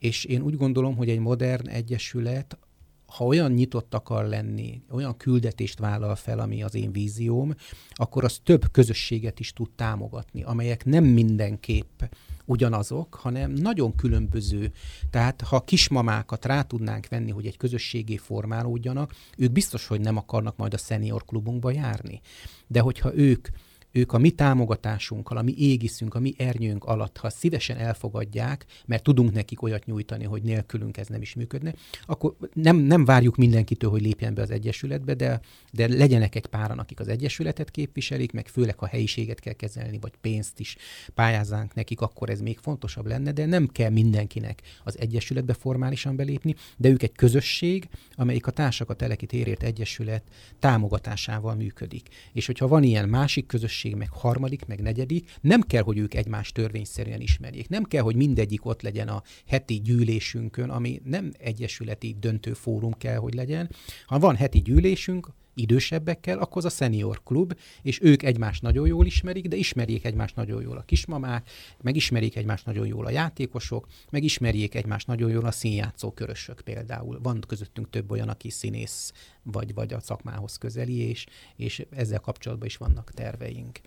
[0.01, 2.59] És én úgy gondolom, hogy egy modern egyesület,
[3.07, 7.55] ha olyan nyitott akar lenni, olyan küldetést vállal fel, ami az én vízióm,
[7.91, 12.03] akkor az több közösséget is tud támogatni, amelyek nem mindenképp
[12.45, 14.73] ugyanazok, hanem nagyon különböző.
[15.11, 20.57] Tehát ha kismamákat rá tudnánk venni, hogy egy közösségé formálódjanak, ők biztos, hogy nem akarnak
[20.57, 22.21] majd a senior klubunkba járni.
[22.67, 23.49] De hogyha ők
[23.93, 29.03] ők a mi támogatásunkkal, a mi égiszünk, a mi ernyőnk alatt, ha szívesen elfogadják, mert
[29.03, 31.74] tudunk nekik olyat nyújtani, hogy nélkülünk ez nem is működne,
[32.07, 35.41] akkor nem, nem várjuk mindenkitől, hogy lépjen be az Egyesületbe, de,
[35.72, 40.12] de legyenek egy páran, akik az Egyesületet képviselik, meg főleg, ha helyiséget kell kezelni, vagy
[40.20, 40.76] pénzt is
[41.14, 46.55] pályázánk nekik, akkor ez még fontosabb lenne, de nem kell mindenkinek az Egyesületbe formálisan belépni,
[46.76, 50.22] de ők egy közösség, amelyik a Társak a Teleki Térért Egyesület
[50.59, 52.09] támogatásával működik.
[52.32, 56.14] És hogyha van ilyen másik közösség, közösség, meg harmadik, meg negyedik, nem kell, hogy ők
[56.14, 57.68] egymást törvényszerűen ismerjék.
[57.68, 63.16] Nem kell, hogy mindegyik ott legyen a heti gyűlésünkön, ami nem egyesületi döntő fórum kell,
[63.16, 63.70] hogy legyen.
[64.07, 65.28] Ha van heti gyűlésünk,
[65.61, 70.37] idősebbekkel, akkor az a senior klub, és ők egymást nagyon jól ismerik, de ismerjék egymást
[70.37, 71.51] nagyon jól a kismamák,
[71.83, 77.21] megismerjék egymást nagyon jól a játékosok, megismerjék egymást nagyon jól a színjátszó körösök például.
[77.23, 82.67] Van közöttünk több olyan, aki színész vagy, vagy a szakmához közeli, és, és ezzel kapcsolatban
[82.67, 83.81] is vannak terveink.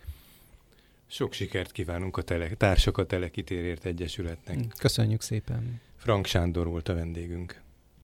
[1.06, 4.58] Sok sikert kívánunk a tele, társak a Telekitérért Egyesületnek.
[4.78, 5.80] Köszönjük szépen.
[5.96, 7.62] Frank Sándor volt a vendégünk.